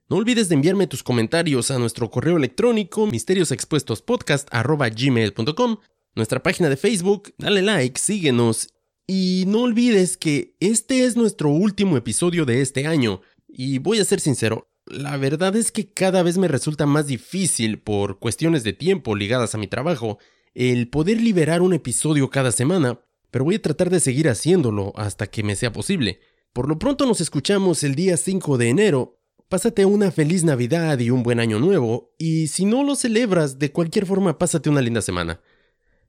No 0.09 0.17
olvides 0.17 0.49
de 0.49 0.55
enviarme 0.55 0.85
tus 0.85 1.01
comentarios 1.01 1.71
a 1.71 1.79
nuestro 1.79 2.11
correo 2.11 2.37
electrónico 2.37 3.07
misteriosexpuestospodcast.gmail.com, 3.07 5.77
nuestra 6.15 6.41
página 6.41 6.69
de 6.69 6.77
Facebook, 6.77 7.33
dale 7.37 7.61
like, 7.61 7.99
síguenos 7.99 8.69
y 9.07 9.45
no 9.47 9.63
olvides 9.63 10.17
que 10.17 10.55
este 10.59 11.05
es 11.05 11.15
nuestro 11.15 11.49
último 11.49 11.97
episodio 11.97 12.45
de 12.45 12.61
este 12.61 12.87
año 12.87 13.21
y 13.47 13.79
voy 13.79 13.99
a 13.99 14.05
ser 14.05 14.19
sincero, 14.19 14.69
la 14.85 15.17
verdad 15.17 15.55
es 15.55 15.71
que 15.71 15.91
cada 15.91 16.23
vez 16.23 16.37
me 16.37 16.47
resulta 16.47 16.85
más 16.85 17.07
difícil 17.07 17.79
por 17.79 18.19
cuestiones 18.19 18.63
de 18.63 18.73
tiempo 18.73 19.15
ligadas 19.15 19.55
a 19.55 19.57
mi 19.57 19.67
trabajo 19.67 20.19
el 20.53 20.89
poder 20.89 21.21
liberar 21.21 21.61
un 21.61 21.73
episodio 21.73 22.29
cada 22.29 22.51
semana, 22.51 22.99
pero 23.31 23.45
voy 23.45 23.55
a 23.55 23.61
tratar 23.61 23.89
de 23.89 23.99
seguir 23.99 24.29
haciéndolo 24.29 24.93
hasta 24.95 25.27
que 25.27 25.43
me 25.43 25.55
sea 25.55 25.71
posible. 25.71 26.19
Por 26.53 26.67
lo 26.67 26.77
pronto 26.77 27.05
nos 27.05 27.21
escuchamos 27.21 27.83
el 27.83 27.95
día 27.95 28.17
5 28.17 28.57
de 28.57 28.69
enero 28.69 29.19
Pásate 29.53 29.85
una 29.85 30.09
feliz 30.09 30.43
Navidad 30.43 30.97
y 30.97 31.11
un 31.11 31.21
buen 31.21 31.39
año 31.39 31.59
nuevo, 31.59 32.15
y 32.17 32.47
si 32.47 32.65
no 32.65 32.83
lo 32.83 32.95
celebras, 32.95 33.59
de 33.59 33.71
cualquier 33.71 34.07
forma, 34.07 34.39
pásate 34.39 34.67
una 34.67 34.81
linda 34.81 34.99
semana. 34.99 35.41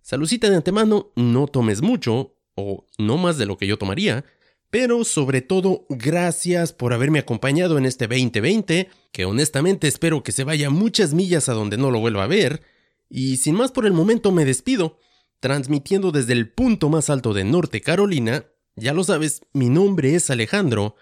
Salucita 0.04 0.50
de 0.50 0.56
antemano, 0.56 1.12
no 1.16 1.46
tomes 1.46 1.80
mucho, 1.80 2.36
o 2.54 2.84
no 2.98 3.16
más 3.16 3.38
de 3.38 3.46
lo 3.46 3.56
que 3.56 3.66
yo 3.66 3.78
tomaría, 3.78 4.26
pero 4.68 5.02
sobre 5.02 5.40
todo, 5.40 5.86
gracias 5.88 6.74
por 6.74 6.92
haberme 6.92 7.20
acompañado 7.20 7.78
en 7.78 7.86
este 7.86 8.06
2020, 8.06 8.90
que 9.12 9.24
honestamente 9.24 9.88
espero 9.88 10.22
que 10.22 10.32
se 10.32 10.44
vaya 10.44 10.68
muchas 10.68 11.14
millas 11.14 11.48
a 11.48 11.54
donde 11.54 11.78
no 11.78 11.90
lo 11.90 12.00
vuelva 12.00 12.24
a 12.24 12.26
ver, 12.26 12.60
y 13.08 13.38
sin 13.38 13.54
más 13.54 13.72
por 13.72 13.86
el 13.86 13.94
momento 13.94 14.30
me 14.30 14.44
despido, 14.44 14.98
transmitiendo 15.40 16.12
desde 16.12 16.34
el 16.34 16.52
punto 16.52 16.90
más 16.90 17.08
alto 17.08 17.32
de 17.32 17.44
Norte 17.44 17.80
Carolina, 17.80 18.44
ya 18.76 18.92
lo 18.92 19.04
sabes, 19.04 19.40
mi 19.54 19.70
nombre 19.70 20.16
es 20.16 20.28
Alejandro, 20.28 20.96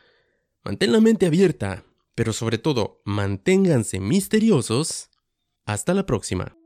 mantén 0.62 0.92
la 0.92 1.00
mente 1.00 1.26
abierta, 1.26 1.84
pero 2.14 2.32
sobre 2.32 2.58
todo 2.58 3.02
manténganse 3.04 3.98
misteriosos. 3.98 5.10
Hasta 5.64 5.92
la 5.92 6.06
próxima. 6.06 6.56